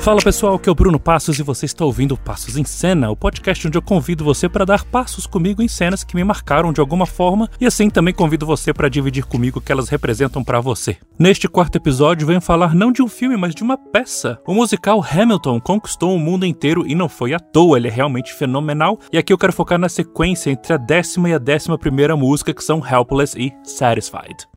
Fala 0.00 0.22
pessoal, 0.22 0.54
aqui 0.54 0.66
é 0.66 0.72
o 0.72 0.74
Bruno 0.74 0.98
Passos 0.98 1.38
e 1.38 1.42
você 1.42 1.66
está 1.66 1.84
ouvindo 1.84 2.16
Passos 2.16 2.56
em 2.56 2.64
Cena, 2.64 3.10
o 3.10 3.16
podcast 3.16 3.68
onde 3.68 3.76
eu 3.76 3.82
convido 3.82 4.24
você 4.24 4.48
para 4.48 4.64
dar 4.64 4.82
passos 4.82 5.26
comigo 5.26 5.60
em 5.60 5.68
cenas 5.68 6.02
que 6.02 6.16
me 6.16 6.24
marcaram 6.24 6.72
de 6.72 6.80
alguma 6.80 7.04
forma 7.04 7.50
e 7.60 7.66
assim 7.66 7.90
também 7.90 8.14
convido 8.14 8.46
você 8.46 8.72
para 8.72 8.88
dividir 8.88 9.26
comigo 9.26 9.58
o 9.58 9.62
que 9.62 9.70
elas 9.70 9.90
representam 9.90 10.42
para 10.42 10.58
você. 10.58 10.96
Neste 11.18 11.46
quarto 11.46 11.76
episódio 11.76 12.26
venho 12.26 12.40
falar 12.40 12.74
não 12.74 12.90
de 12.90 13.02
um 13.02 13.08
filme, 13.08 13.36
mas 13.36 13.54
de 13.54 13.62
uma 13.62 13.76
peça. 13.76 14.40
O 14.46 14.54
musical 14.54 15.04
Hamilton 15.04 15.60
conquistou 15.60 16.16
o 16.16 16.18
mundo 16.18 16.46
inteiro 16.46 16.86
e 16.86 16.94
não 16.94 17.08
foi 17.08 17.34
à 17.34 17.38
toa, 17.38 17.76
ele 17.76 17.88
é 17.88 17.90
realmente 17.90 18.32
fenomenal. 18.32 18.98
E 19.12 19.18
aqui 19.18 19.34
eu 19.34 19.38
quero 19.38 19.52
focar 19.52 19.78
na 19.78 19.90
sequência 19.90 20.50
entre 20.50 20.72
a 20.72 20.78
décima 20.78 21.28
e 21.28 21.34
a 21.34 21.38
décima 21.38 21.76
primeira 21.76 22.16
música 22.16 22.54
que 22.54 22.64
são 22.64 22.82
Helpless 22.82 23.38
e 23.38 23.52
Satisfied. 23.62 24.49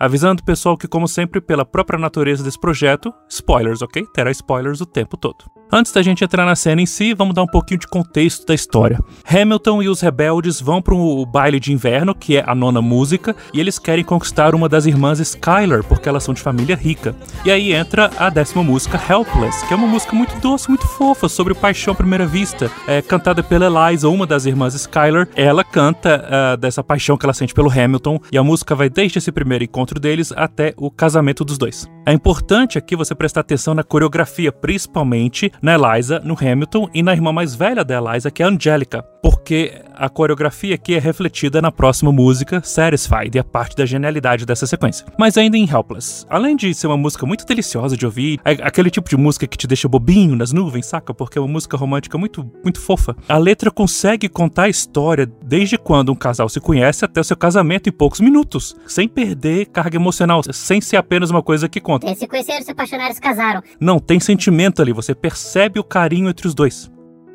Avisando 0.00 0.40
o 0.40 0.44
pessoal 0.46 0.78
que, 0.78 0.88
como 0.88 1.06
sempre, 1.06 1.42
pela 1.42 1.62
própria 1.62 1.98
natureza 1.98 2.42
desse 2.42 2.58
projeto, 2.58 3.12
spoilers, 3.28 3.82
ok? 3.82 4.06
Terá 4.14 4.30
spoilers 4.30 4.80
o 4.80 4.86
tempo 4.86 5.14
todo. 5.14 5.44
Antes 5.72 5.92
da 5.92 6.02
gente 6.02 6.24
entrar 6.24 6.44
na 6.44 6.56
cena 6.56 6.82
em 6.82 6.86
si, 6.86 7.14
vamos 7.14 7.32
dar 7.32 7.44
um 7.44 7.46
pouquinho 7.46 7.78
de 7.78 7.86
contexto 7.86 8.44
da 8.44 8.52
história. 8.52 8.98
Hamilton 9.24 9.82
e 9.84 9.88
os 9.88 10.00
rebeldes 10.00 10.60
vão 10.60 10.82
para 10.82 10.94
o 10.94 11.24
baile 11.24 11.60
de 11.60 11.72
inverno, 11.72 12.12
que 12.12 12.36
é 12.36 12.44
a 12.44 12.56
nona 12.56 12.82
música, 12.82 13.36
e 13.54 13.60
eles 13.60 13.78
querem 13.78 14.02
conquistar 14.02 14.52
uma 14.52 14.68
das 14.68 14.86
irmãs 14.86 15.20
Skylar, 15.20 15.84
porque 15.84 16.08
elas 16.08 16.24
são 16.24 16.34
de 16.34 16.40
família 16.40 16.74
rica. 16.74 17.14
E 17.44 17.52
aí 17.52 17.72
entra 17.72 18.10
a 18.18 18.28
décima 18.30 18.64
música, 18.64 19.00
Helpless, 19.08 19.64
que 19.68 19.72
é 19.72 19.76
uma 19.76 19.86
música 19.86 20.12
muito 20.16 20.36
doce, 20.40 20.68
muito 20.68 20.88
fofa, 20.88 21.28
sobre 21.28 21.54
paixão 21.54 21.92
à 21.92 21.96
primeira 21.96 22.26
vista, 22.26 22.68
é 22.88 23.00
cantada 23.00 23.40
pela 23.40 23.66
Eliza, 23.66 24.08
uma 24.08 24.26
das 24.26 24.46
irmãs 24.46 24.74
Skylar. 24.74 25.28
Ela 25.36 25.62
canta 25.62 26.24
uh, 26.24 26.56
dessa 26.56 26.82
paixão 26.82 27.16
que 27.16 27.24
ela 27.24 27.32
sente 27.32 27.54
pelo 27.54 27.70
Hamilton, 27.70 28.18
e 28.32 28.36
a 28.36 28.42
música 28.42 28.74
vai 28.74 28.90
desde 28.90 29.18
esse 29.18 29.30
primeiro 29.30 29.62
encontro 29.62 29.89
deles 29.98 30.32
até 30.36 30.74
o 30.76 30.90
casamento 30.90 31.44
dos 31.44 31.58
dois. 31.58 31.88
É 32.10 32.12
importante 32.12 32.76
aqui 32.76 32.96
você 32.96 33.14
prestar 33.14 33.42
atenção 33.42 33.72
na 33.72 33.84
coreografia, 33.84 34.50
principalmente 34.50 35.52
na 35.62 35.76
Eliza, 35.76 36.18
no 36.18 36.36
Hamilton 36.36 36.90
e 36.92 37.04
na 37.04 37.12
irmã 37.12 37.32
mais 37.32 37.54
velha 37.54 37.84
da 37.84 37.98
Eliza, 37.98 38.32
que 38.32 38.42
é 38.42 38.46
a 38.46 38.48
Angelica, 38.48 39.04
porque 39.22 39.80
a 39.94 40.08
coreografia 40.08 40.74
aqui 40.74 40.94
é 40.94 40.98
refletida 40.98 41.62
na 41.62 41.70
próxima 41.70 42.10
música, 42.10 42.62
Satisfied, 42.64 43.36
e 43.36 43.38
a 43.38 43.44
parte 43.44 43.76
da 43.76 43.86
genialidade 43.86 44.44
dessa 44.44 44.66
sequência. 44.66 45.06
Mas 45.16 45.36
ainda 45.38 45.56
em 45.56 45.68
Helpless, 45.70 46.26
além 46.28 46.56
de 46.56 46.74
ser 46.74 46.88
uma 46.88 46.96
música 46.96 47.24
muito 47.26 47.46
deliciosa 47.46 47.96
de 47.96 48.06
ouvir, 48.06 48.40
é 48.44 48.52
aquele 48.62 48.90
tipo 48.90 49.08
de 49.08 49.16
música 49.16 49.46
que 49.46 49.58
te 49.58 49.68
deixa 49.68 49.86
bobinho 49.86 50.34
nas 50.34 50.52
nuvens, 50.52 50.86
saca? 50.86 51.14
Porque 51.14 51.38
é 51.38 51.40
uma 51.40 51.46
música 51.46 51.76
romântica 51.76 52.18
muito, 52.18 52.50
muito 52.64 52.80
fofa. 52.80 53.14
A 53.28 53.38
letra 53.38 53.70
consegue 53.70 54.28
contar 54.28 54.64
a 54.64 54.68
história 54.68 55.30
desde 55.44 55.78
quando 55.78 56.10
um 56.10 56.16
casal 56.16 56.48
se 56.48 56.58
conhece 56.58 57.04
até 57.04 57.20
o 57.20 57.24
seu 57.24 57.36
casamento 57.36 57.88
em 57.88 57.92
poucos 57.92 58.18
minutos, 58.18 58.74
sem 58.86 59.06
perder 59.06 59.66
carga 59.66 59.96
emocional, 59.96 60.40
sem 60.50 60.80
ser 60.80 60.96
apenas 60.96 61.30
uma 61.30 61.42
coisa 61.42 61.68
que 61.68 61.80
conta. 61.80 61.99
Se 62.16 62.26
conheceram, 62.26 62.62
se 62.62 62.70
apaixonaram, 62.70 63.14
se 63.14 63.20
casaram. 63.20 63.62
Não, 63.80 63.98
tem 63.98 64.18
sentimento 64.18 64.80
ali, 64.80 64.92
você 64.92 65.14
percebe 65.14 65.78
o 65.78 65.84
carinho 65.84 66.28
entre 66.28 66.46
os 66.46 66.54
dois. 66.54 66.90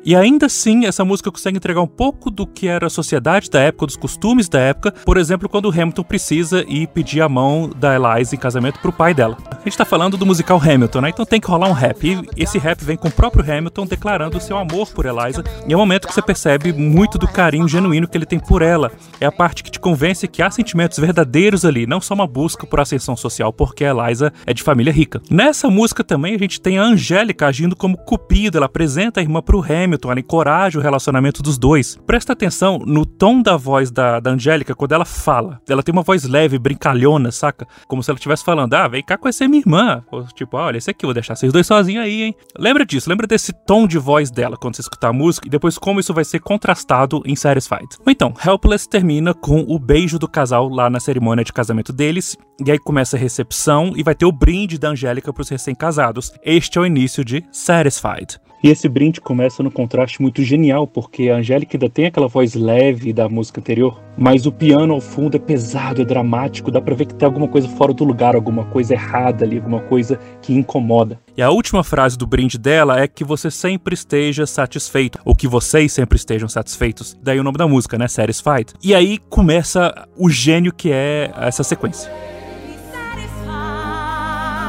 E 0.06 0.14
ainda 0.14 0.46
assim, 0.46 0.86
essa 0.86 1.04
música 1.04 1.32
consegue 1.32 1.56
entregar 1.56 1.80
um 1.80 1.86
pouco 1.88 2.30
do 2.30 2.46
que 2.46 2.68
era 2.68 2.86
a 2.86 2.90
sociedade 2.90 3.50
da 3.50 3.58
época, 3.58 3.86
dos 3.86 3.96
costumes 3.96 4.48
da 4.48 4.60
época. 4.60 4.94
Por 5.04 5.16
exemplo, 5.16 5.48
quando 5.48 5.68
Hamilton 5.68 6.04
precisa 6.04 6.64
ir 6.68 6.86
pedir 6.86 7.20
a 7.20 7.28
mão 7.28 7.68
da 7.68 7.96
Eliza 7.96 8.36
em 8.36 8.38
casamento 8.38 8.78
pro 8.78 8.92
pai 8.92 9.12
dela. 9.12 9.36
A 9.50 9.64
gente 9.64 9.76
tá 9.76 9.84
falando 9.84 10.16
do 10.16 10.24
musical 10.24 10.62
Hamilton, 10.62 11.00
né? 11.00 11.08
Então 11.08 11.26
tem 11.26 11.40
que 11.40 11.48
rolar 11.48 11.68
um 11.68 11.72
rap. 11.72 12.06
E 12.36 12.40
esse 12.40 12.56
rap 12.56 12.84
vem 12.84 12.96
com 12.96 13.08
o 13.08 13.10
próprio 13.10 13.42
Hamilton 13.42 13.84
declarando 13.84 14.38
o 14.38 14.40
seu 14.40 14.56
amor 14.56 14.86
por 14.92 15.06
Eliza. 15.06 15.42
E 15.66 15.72
é 15.72 15.76
o 15.76 15.80
momento 15.80 16.06
que 16.06 16.14
você 16.14 16.22
percebe 16.22 16.72
muito 16.72 17.18
do 17.18 17.26
carinho 17.26 17.66
genuíno 17.66 18.06
que 18.06 18.16
ele 18.16 18.26
tem 18.26 18.38
por 18.38 18.62
ela. 18.62 18.92
É 19.20 19.26
a 19.26 19.32
parte 19.32 19.64
que 19.64 19.72
te 19.72 19.80
convence 19.80 20.28
que 20.28 20.40
há 20.40 20.48
sentimentos 20.52 21.00
verdadeiros 21.00 21.64
ali, 21.64 21.84
não 21.84 22.00
só 22.00 22.14
uma 22.14 22.28
busca 22.28 22.64
por 22.64 22.78
ascensão 22.78 23.16
social, 23.16 23.52
porque 23.52 23.84
a 23.84 23.90
Eliza 23.90 24.32
é 24.46 24.54
de 24.54 24.62
família 24.62 24.92
rica. 24.92 25.20
Nessa 25.28 25.68
música 25.68 26.04
também 26.04 26.36
a 26.36 26.38
gente 26.38 26.60
tem 26.60 26.78
a 26.78 26.84
Angélica 26.84 27.48
agindo 27.48 27.74
como 27.74 27.96
cupido. 27.96 28.56
Ela 28.56 28.66
apresenta 28.66 29.18
a 29.18 29.22
irmã 29.24 29.42
pro 29.42 29.60
Hamilton 29.60 29.95
Hamilton, 29.96 30.10
ela 30.10 30.20
encoraja 30.20 30.78
o 30.78 30.82
relacionamento 30.82 31.42
dos 31.42 31.58
dois. 31.58 31.96
Presta 32.06 32.32
atenção 32.32 32.78
no 32.78 33.04
tom 33.04 33.42
da 33.42 33.56
voz 33.56 33.90
da, 33.90 34.20
da 34.20 34.30
Angélica 34.30 34.74
quando 34.74 34.92
ela 34.92 35.04
fala. 35.04 35.60
Ela 35.68 35.82
tem 35.82 35.92
uma 35.92 36.02
voz 36.02 36.24
leve, 36.24 36.58
brincalhona, 36.58 37.32
saca? 37.32 37.66
Como 37.88 38.02
se 38.02 38.10
ela 38.10 38.18
estivesse 38.18 38.44
falando, 38.44 38.74
ah, 38.74 38.86
vem 38.86 39.02
cá 39.02 39.16
conhecer 39.16 39.48
minha 39.48 39.60
irmã. 39.60 40.04
Ou, 40.10 40.24
tipo, 40.24 40.56
olha, 40.56 40.76
esse 40.76 40.90
aqui, 40.90 41.06
vou 41.06 41.14
deixar 41.14 41.34
vocês 41.34 41.52
dois 41.52 41.66
sozinhos 41.66 42.04
aí, 42.04 42.22
hein? 42.22 42.34
Lembra 42.58 42.84
disso, 42.84 43.08
lembra 43.08 43.26
desse 43.26 43.52
tom 43.52 43.86
de 43.86 43.98
voz 43.98 44.30
dela 44.30 44.56
quando 44.56 44.76
você 44.76 44.82
escutar 44.82 45.08
a 45.08 45.12
música 45.12 45.46
e 45.46 45.50
depois 45.50 45.78
como 45.78 46.00
isso 46.00 46.12
vai 46.12 46.24
ser 46.24 46.40
contrastado 46.40 47.22
em 47.24 47.34
Satisfied. 47.34 47.88
Então, 48.06 48.34
Helpless 48.44 48.88
termina 48.88 49.32
com 49.32 49.60
o 49.60 49.78
beijo 49.78 50.18
do 50.18 50.28
casal 50.28 50.68
lá 50.68 50.90
na 50.90 51.00
cerimônia 51.00 51.44
de 51.44 51.52
casamento 51.52 51.92
deles, 51.92 52.36
e 52.64 52.70
aí 52.70 52.78
começa 52.78 53.16
a 53.16 53.20
recepção 53.20 53.92
e 53.96 54.02
vai 54.02 54.14
ter 54.14 54.26
o 54.26 54.32
brinde 54.32 54.78
da 54.78 54.88
Angélica 54.88 55.32
para 55.32 55.42
os 55.42 55.48
recém-casados. 55.48 56.32
Este 56.42 56.78
é 56.78 56.80
o 56.80 56.86
início 56.86 57.24
de 57.24 57.44
Satisfied. 57.50 58.38
E 58.62 58.68
esse 58.68 58.88
brinde 58.88 59.20
começa 59.20 59.62
no 59.62 59.70
contraste 59.70 60.20
muito 60.20 60.42
genial, 60.42 60.86
porque 60.86 61.28
a 61.28 61.36
Angélica 61.36 61.76
ainda 61.76 61.90
tem 61.90 62.06
aquela 62.06 62.26
voz 62.26 62.54
leve 62.54 63.12
da 63.12 63.28
música 63.28 63.60
anterior, 63.60 64.02
mas 64.16 64.46
o 64.46 64.52
piano 64.52 64.94
ao 64.94 65.00
fundo 65.00 65.36
é 65.36 65.40
pesado, 65.40 66.02
é 66.02 66.04
dramático, 66.04 66.70
dá 66.70 66.80
pra 66.80 66.94
ver 66.94 67.06
que 67.06 67.14
tem 67.14 67.26
alguma 67.26 67.48
coisa 67.48 67.68
fora 67.68 67.92
do 67.92 68.04
lugar, 68.04 68.34
alguma 68.34 68.64
coisa 68.64 68.94
errada 68.94 69.44
ali, 69.44 69.56
alguma 69.58 69.80
coisa 69.80 70.18
que 70.40 70.54
incomoda. 70.54 71.20
E 71.36 71.42
a 71.42 71.50
última 71.50 71.84
frase 71.84 72.16
do 72.16 72.26
brinde 72.26 72.58
dela 72.58 72.98
é 72.98 73.06
que 73.06 73.24
você 73.24 73.50
sempre 73.50 73.94
esteja 73.94 74.46
satisfeito, 74.46 75.18
ou 75.24 75.34
que 75.34 75.46
vocês 75.46 75.92
sempre 75.92 76.16
estejam 76.16 76.48
satisfeitos. 76.48 77.16
Daí 77.22 77.38
o 77.38 77.44
nome 77.44 77.58
da 77.58 77.68
música, 77.68 77.98
né? 77.98 78.08
Satisfied. 78.08 78.72
E 78.82 78.94
aí 78.94 79.18
começa 79.28 80.08
o 80.16 80.30
gênio 80.30 80.72
que 80.72 80.90
é 80.90 81.30
essa 81.36 81.62
sequência. 81.62 82.10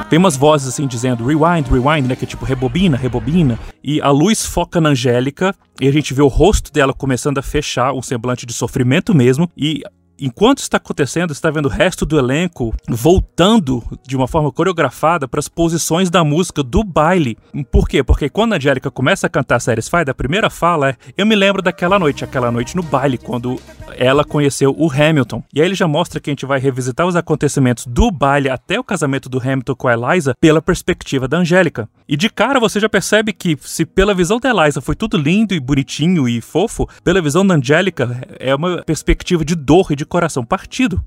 Tem 0.09 0.17
umas 0.17 0.37
vozes 0.37 0.69
assim 0.69 0.87
dizendo 0.87 1.25
rewind, 1.25 1.67
rewind, 1.69 2.07
né? 2.07 2.15
Que 2.15 2.23
é 2.23 2.27
tipo 2.27 2.45
rebobina, 2.45 2.95
rebobina. 2.95 3.59
E 3.83 4.01
a 4.01 4.09
luz 4.09 4.45
foca 4.45 4.79
na 4.79 4.89
Angélica 4.89 5.53
e 5.81 5.87
a 5.87 5.91
gente 5.91 6.13
vê 6.13 6.21
o 6.21 6.27
rosto 6.27 6.71
dela 6.71 6.93
começando 6.93 7.39
a 7.39 7.41
fechar, 7.41 7.91
um 7.91 8.01
semblante 8.01 8.45
de 8.45 8.53
sofrimento 8.53 9.13
mesmo. 9.13 9.51
E 9.57 9.83
enquanto 10.19 10.59
está 10.59 10.77
acontecendo, 10.77 11.31
está 11.31 11.49
vendo 11.49 11.65
o 11.67 11.69
resto 11.69 12.05
do 12.05 12.17
elenco 12.17 12.73
voltando 12.87 13.83
de 14.05 14.15
uma 14.15 14.27
forma 14.27 14.51
coreografada 14.51 15.27
para 15.27 15.39
as 15.39 15.47
posições 15.47 16.09
da 16.09 16.23
música 16.23 16.63
do 16.63 16.83
baile. 16.83 17.37
Por 17.71 17.87
quê? 17.87 18.03
Porque 18.03 18.29
quando 18.29 18.53
a 18.53 18.57
Angélica 18.57 18.91
começa 18.91 19.27
a 19.27 19.29
cantar 19.29 19.59
Satisfied, 19.59 20.09
a 20.09 20.13
primeira 20.13 20.49
fala 20.49 20.89
é: 20.89 20.95
Eu 21.17 21.25
me 21.25 21.35
lembro 21.35 21.61
daquela 21.61 21.99
noite, 21.99 22.23
aquela 22.23 22.51
noite 22.51 22.75
no 22.75 22.83
baile, 22.83 23.17
quando 23.17 23.59
ela 23.97 24.23
conheceu 24.23 24.75
o 24.77 24.91
Hamilton. 24.91 25.43
E 25.53 25.61
aí 25.61 25.67
ele 25.67 25.75
já 25.75 25.87
mostra 25.87 26.19
que 26.19 26.29
a 26.29 26.33
gente 26.33 26.45
vai 26.45 26.59
revisitar 26.59 27.07
os 27.07 27.15
acontecimentos 27.15 27.85
do 27.85 28.11
baile 28.11 28.49
até 28.49 28.79
o 28.79 28.83
casamento 28.83 29.29
do 29.29 29.39
Hamilton 29.39 29.75
com 29.75 29.87
a 29.87 29.93
Eliza 29.93 30.33
pela 30.39 30.61
perspectiva 30.61 31.27
da 31.27 31.37
Angélica. 31.37 31.89
E 32.09 32.15
de 32.15 32.29
cara 32.29 32.57
você 32.57 32.79
já 32.79 32.87
percebe 32.87 33.33
que, 33.33 33.57
se 33.59 33.85
pela 33.85 34.13
visão 34.13 34.39
da 34.39 34.49
Eliza 34.49 34.79
foi 34.79 34.95
tudo 34.95 35.17
lindo 35.17 35.53
e 35.53 35.59
bonitinho 35.59 36.29
e 36.29 36.39
fofo, 36.39 36.87
pela 37.03 37.21
visão 37.21 37.45
da 37.45 37.55
Angélica 37.55 38.25
é 38.39 38.55
uma 38.55 38.81
perspectiva 38.81 39.43
de 39.43 39.55
dor 39.55 39.87
e 39.91 39.95
de 39.95 40.05
coração 40.05 40.45
partido. 40.45 41.03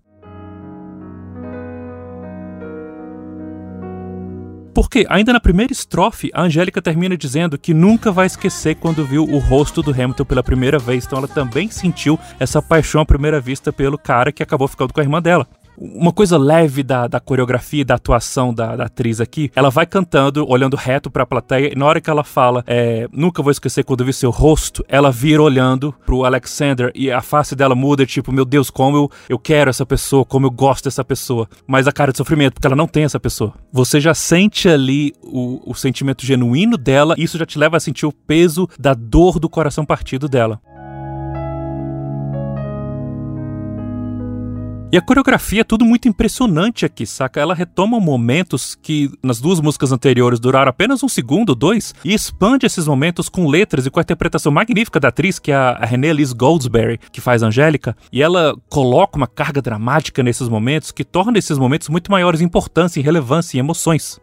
Porque, 4.75 5.05
ainda 5.09 5.33
na 5.33 5.41
primeira 5.41 5.73
estrofe, 5.73 6.31
a 6.33 6.43
Angélica 6.43 6.81
termina 6.81 7.17
dizendo 7.17 7.59
que 7.59 7.75
nunca 7.75 8.13
vai 8.13 8.27
esquecer 8.27 8.77
quando 8.77 9.05
viu 9.05 9.25
o 9.25 9.39
rosto 9.39 9.83
do 9.83 9.91
Hamilton 9.91 10.25
pela 10.25 10.43
primeira 10.43 10.79
vez. 10.79 11.07
Então 11.07 11.19
ela 11.19 11.29
também 11.29 11.71
sentiu 11.71 12.19
essa 12.39 12.63
paixão 12.63 13.01
à 13.01 13.07
primeira 13.07 13.41
vista 13.41 13.73
pelo 13.73 13.99
cara 13.99 14.31
que 14.31 14.43
acabou 14.43 14.69
ficando 14.69 14.93
com 14.93 15.01
a 15.01 15.03
irmã 15.03 15.21
dela 15.21 15.47
uma 15.77 16.13
coisa 16.13 16.37
leve 16.37 16.83
da, 16.83 17.07
da 17.07 17.19
coreografia 17.19 17.85
da 17.85 17.95
atuação 17.95 18.53
da, 18.53 18.77
da, 18.77 18.85
atriz 18.85 19.21
aqui. 19.21 19.51
Ela 19.55 19.71
vai 19.71 19.87
cantando, 19.87 20.49
olhando 20.49 20.77
reto 20.77 21.11
pra 21.11 21.25
plateia, 21.25 21.73
e 21.73 21.77
na 21.77 21.87
hora 21.87 22.01
que 22.01 22.11
ela 22.11 22.23
fala, 22.23 22.63
é, 22.67 23.09
nunca 23.13 23.43
vou 23.43 23.51
esquecer 23.51 23.85
quando 23.85 24.05
vi 24.05 24.13
seu 24.13 24.31
rosto, 24.31 24.85
ela 24.89 25.11
vira 25.11 25.43
olhando 25.43 25.95
pro 26.05 26.25
Alexander 26.25 26.91
e 26.95 27.11
a 27.11 27.23
face 27.23 27.57
dela 27.57 27.75
muda, 27.75 28.05
tipo, 28.05 28.33
meu 28.33 28.45
Deus, 28.45 28.71
como 28.71 28.97
eu, 28.97 29.11
eu 29.29 29.39
quero 29.39 29.71
essa 29.71 29.87
pessoa, 29.87 30.25
como 30.25 30.47
eu 30.47 30.51
gosto 30.51 30.85
dessa 30.85 31.05
pessoa. 31.05 31.49
Mas 31.67 31.87
a 31.87 31.93
cara 31.93 32.13
de 32.13 32.19
sofrimento, 32.19 32.55
porque 32.55 32.67
ela 32.67 32.77
não 32.77 32.87
tem 32.87 33.05
essa 33.05 33.21
pessoa. 33.21 33.55
Você 33.73 34.01
já 34.01 34.15
sente 34.15 34.69
ali 34.69 35.15
o, 35.23 35.71
o 35.71 35.75
sentimento 35.75 36.27
genuíno 36.27 36.77
dela, 36.77 37.15
e 37.17 37.23
isso 37.23 37.39
já 37.39 37.47
te 37.47 37.59
leva 37.59 37.77
a 37.77 37.81
sentir 37.81 38.07
o 38.07 38.13
peso 38.13 38.69
da 38.79 38.95
dor 38.95 39.39
do 39.39 39.49
coração 39.49 39.85
partido 39.85 40.29
dela. 40.29 40.61
E 44.93 44.97
a 44.97 45.01
coreografia 45.01 45.61
é 45.61 45.65
tudo 45.65 45.85
muito 45.85 46.09
impressionante 46.09 46.85
aqui, 46.85 47.07
saca? 47.07 47.41
Ela 47.41 47.55
retoma 47.55 48.01
momentos 48.01 48.75
que 48.75 49.09
nas 49.23 49.41
duas 49.41 49.61
músicas 49.61 49.93
anteriores 49.93 50.41
duraram 50.41 50.69
apenas 50.69 51.05
um 51.05 51.09
segundo, 51.09 51.55
dois, 51.55 51.95
e 52.05 52.13
expande 52.13 52.67
esses 52.67 52.89
momentos 52.89 53.29
com 53.29 53.47
letras 53.47 53.87
e 53.87 53.91
com 53.91 54.01
a 54.01 54.03
interpretação 54.03 54.51
magnífica 54.51 54.99
da 54.99 55.07
atriz, 55.07 55.39
que 55.39 55.53
é 55.53 55.55
a 55.55 55.87
Renée 55.87 56.13
Liz 56.13 56.33
Goldsberry, 56.33 56.99
que 57.13 57.21
faz 57.21 57.41
Angélica, 57.41 57.97
e 58.13 58.21
ela 58.21 58.57
coloca 58.69 59.17
uma 59.17 59.29
carga 59.29 59.63
dramática 59.63 60.25
nesses 60.25 60.49
momentos 60.49 60.91
que 60.91 61.05
torna 61.05 61.39
esses 61.39 61.57
momentos 61.57 61.89
muito 61.89 62.11
maiores 62.11 62.41
em 62.41 62.47
importância, 62.47 62.99
em 62.99 63.05
relevância 63.05 63.59
e 63.59 63.61
emoções. 63.61 64.21